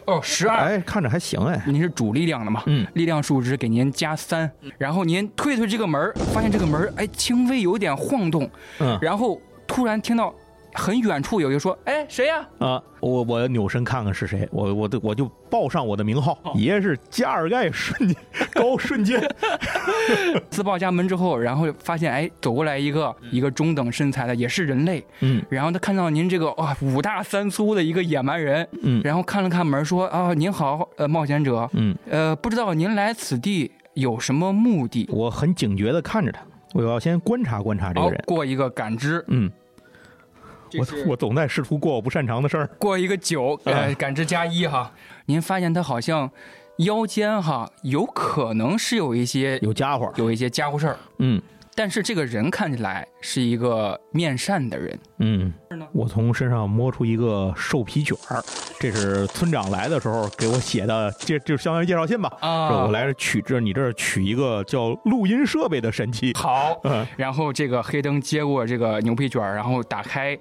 [0.05, 1.63] 哦，十二，哎，看着还行哎。
[1.65, 2.61] 您是主力量的嘛？
[2.65, 10.35] 嗯，力量数值给您加三，然后您推推这个门，发现这个门哎轻微有点晃动，嗯然后突然听到
[10.73, 18.15] 很远处有一个说：“哎，谁呀、啊，我我扭身看看是谁，我我的我就报上我的名号，爷是加尔盖瞬间
[18.53, 19.21] 高瞬间。
[20.49, 25.43] 自报家门之后，然后发现哎走过来一个一个中等身材的，也是人类，嗯。
[25.49, 29.01] 然后他看到您这个哇五大三粗的一个野蛮人，嗯。
[29.03, 35.07] 然后看了看门说啊您好呃冒险者，嗯，呃不知道您来此地有什么目的？
[35.11, 36.41] 我很警觉的看着他，
[36.73, 38.23] 我要先观察观察这个人。
[38.25, 39.51] 过一个感知，嗯，
[40.79, 42.69] 我我总在试图过我不擅长的事儿。
[42.77, 44.91] 过一个九，呃，啊感知加一哈。
[45.25, 46.29] 您发现他好像
[46.77, 51.41] 腰间哈有可能是有一些有家伙，有一些家伙事儿，嗯
[51.75, 54.99] 但是这个人看起来是一个面善的人。
[55.19, 55.53] 嗯，
[55.91, 58.43] 我从身上摸出一个兽皮卷儿，
[58.79, 62.31] 这是村长来的时候给我写的，这就相当于介绍信吧。
[62.41, 66.33] 啊说我来这取这你这儿取一个叫录音设备的神器。
[66.35, 70.37] 好，嗯然后这个黑灯接过这个牛皮卷儿，然后打开，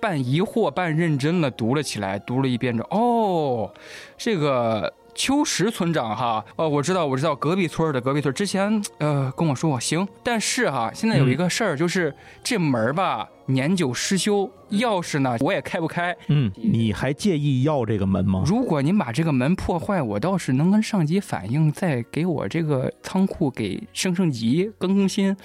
[0.00, 3.74] 半疑惑半认真的读了起来，读了一遍之后，哦，
[4.18, 16.16] 这个秋实村长哈，哦，我知道，我知道，隔壁村的隔壁村之前呃跟我说我行，但是哈，现在有一个事儿，就是这门儿吧年久失修，钥匙呢我也开不开。
[16.28, 18.42] 嗯，你还介意要这个门吗？
[18.46, 25.36] 如果您把这个门破坏，我倒是能跟上级反映，再给我这个仓库给升升级、更更新。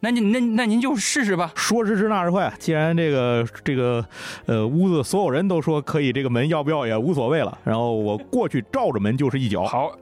[0.00, 1.52] 那您那那您就试试吧。
[1.54, 4.04] 说时迟那时快，既然这个这个
[4.46, 7.58] 呃屋子所有人都说可以，这个门要不要也无所谓了。
[7.64, 9.92] 然后我过去照着门就是一脚，好，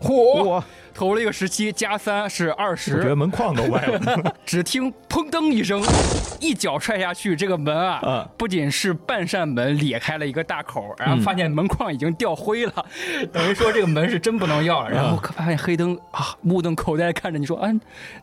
[0.00, 0.64] 嚯，我
[0.98, 3.14] 投了一个十七，加三是二我觉得。
[3.14, 4.34] 门框都歪了。
[4.44, 5.80] 只听砰噔一声，
[6.40, 12.84] 一脚踹下去，这个门啊，嗯不仅是半扇门裂开了一个大口，然后发现门框已经掉灰了，
[13.32, 14.90] 等于说这个门是真不能要了。
[14.90, 17.70] 然后可发现黑灯啊，目瞪口呆看着你说：“啊，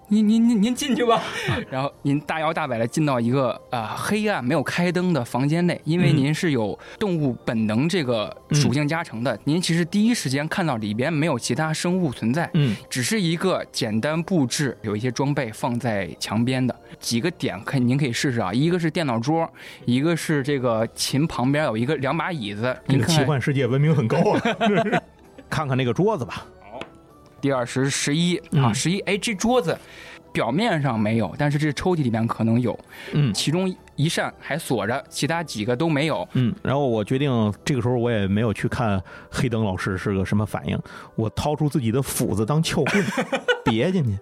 [0.10, 1.24] 您您您您进去吧。”
[1.72, 18.54] 然后您大摇大摆的进到一个啊、黑暗没有开灯的房间内，因为嗯您是有动物本能这个属性加成的，您其实第一时间看到里边没有其他生物存在，嗯只是一个简单布置，有一些装备放在墙边的几个点，可以您可以试试啊。
[18.54, 19.50] 一个是电脑桌，
[19.86, 24.42] 一个是这个琴旁边有一个两把椅子，这个奇幻世界文明很高啊。
[25.50, 26.46] 看看那个桌子吧。
[26.62, 26.80] 好
[27.40, 29.78] 第二十十一啊，嗯十一，哎，这桌子
[30.34, 32.78] 表面上没有，但是这抽屉里面可能有，
[33.14, 36.28] 嗯其中一扇还锁着，其他几个都没有。
[36.34, 40.78] 嗯，然后我决定，这个时候我也没有去看黑灯老师是个什么反应，
[41.16, 43.04] 我掏出自己的斧子当撬棍，
[43.64, 44.18] 别进去，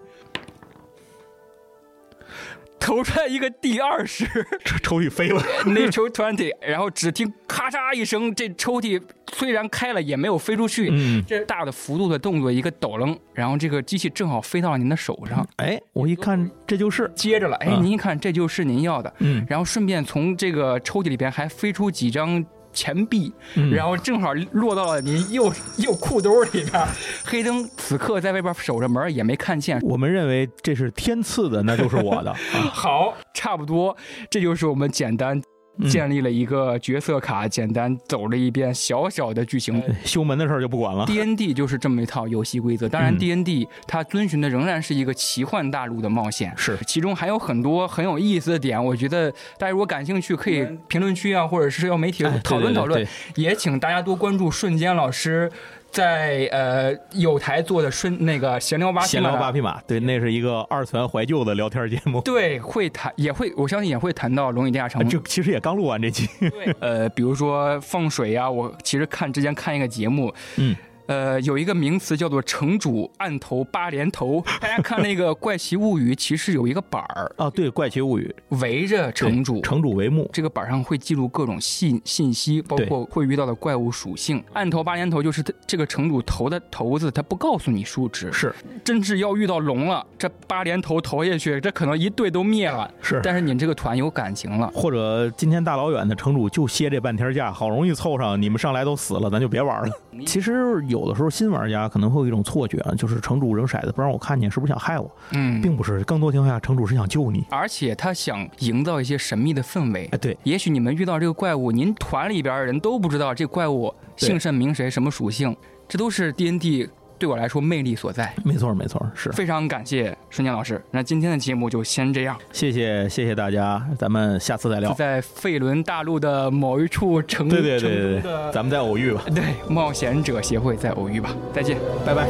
[2.84, 4.26] 投出来一个第二十，
[4.65, 5.41] 这抽屉飞了。
[5.68, 9.01] 那抽 twenty，然后只听咔嚓一声，这抽屉
[9.31, 10.89] 虽然开了，也没有飞出去。
[10.91, 17.55] 嗯，这大的幅度的动作，一个抖楞，然后这个机器正好飞到了您的手上，哎，我一看这就是，接着了。
[17.57, 19.14] 哎，啊您一看，这就是您要的。
[19.19, 22.43] 嗯然后顺便从这个抽屉里边还飞出几张
[22.73, 26.85] 钱币，嗯然后正好落到了您右右裤兜里边。
[27.23, 29.79] 黑灯此刻在外边守着门，也没看见。
[29.81, 32.31] 我们认为这是天赐的，那就是我的。
[32.53, 33.95] 啊好，差不多，
[34.29, 35.43] 这就是我们简单嗯
[35.89, 39.81] 建立了一个角色卡，简单走了一遍小小的剧情。
[40.05, 41.05] 修门的事儿就不管了。
[41.05, 43.17] D N D 就是这么一套游戏规则，当然嗯。
[43.17, 46.77] D N D 它遵循的仍然是一个奇幻大陆的冒险，是。
[46.85, 53.03] 其中还有很多很有意思的点，我觉得大家如果感兴趣，可以评论区啊，或者是社交媒体讨论讨论。
[53.03, 55.51] 对，也请大家多关注瞬间老师
[55.94, 62.20] 在呃有台做的顺那个闲聊八闲聊八匹匹马，对，那是一个二次元怀旧的聊天节目。
[62.22, 65.06] 对，会谈也会，我相信也会谈到《龙与地下城啊》。
[65.07, 70.76] 这其实也刚录完这期，对，呃，比如说放水呀、我其实看之前看一个节目，嗯，
[71.07, 74.43] 呃，有一个名词叫做城主暗头八连头。
[74.61, 84.43] 大家看那个《怪奇物语》，其实有一个板儿啊，对，《怪奇物语》围着城主，城主为幕，这个板上会记录各种信信息，包括会遇到的怪物属性。
[84.53, 88.53] 暗头八连头就是这个城主投的头子，他不告诉你数值，是
[88.84, 92.89] 真是要遇到龙了，这八连头投下去，这可能一队都灭了。
[93.01, 93.19] 是。
[93.23, 94.71] 但是你这个团有感情了。
[94.73, 99.93] 或者今天大老远的城主就歇这半天假，好容易凑上，你们上来都死了，咱就别玩了。
[100.25, 105.10] 其实有的时候新玩家可能会有一种错觉啊，就是城主扔骰子不让我看见，是不是想害我？
[105.32, 107.44] 嗯，并不是，更多情况下城主是想救你。
[107.49, 110.18] 而且他想营造一些神秘的氛围哎，。
[110.20, 115.56] 对，也许你们遇到这个怪物，您团里边的人都不知道这怪物姓甚名谁、什么属性，
[115.88, 116.88] 这都是 D N D
[117.23, 118.33] 对我来说魅力所在。
[118.43, 119.31] 没错没错，是。
[119.31, 122.37] 非常感谢瞬间老师，那今天的节目就先这样。
[122.51, 124.93] 谢谢谢谢大家，咱们下次再聊。
[124.93, 131.77] 在费伦大陆的某一处城，对对对对咱们再偶遇吧，对冒险者协会再偶遇吧，再见。
[132.05, 132.27] 拜拜。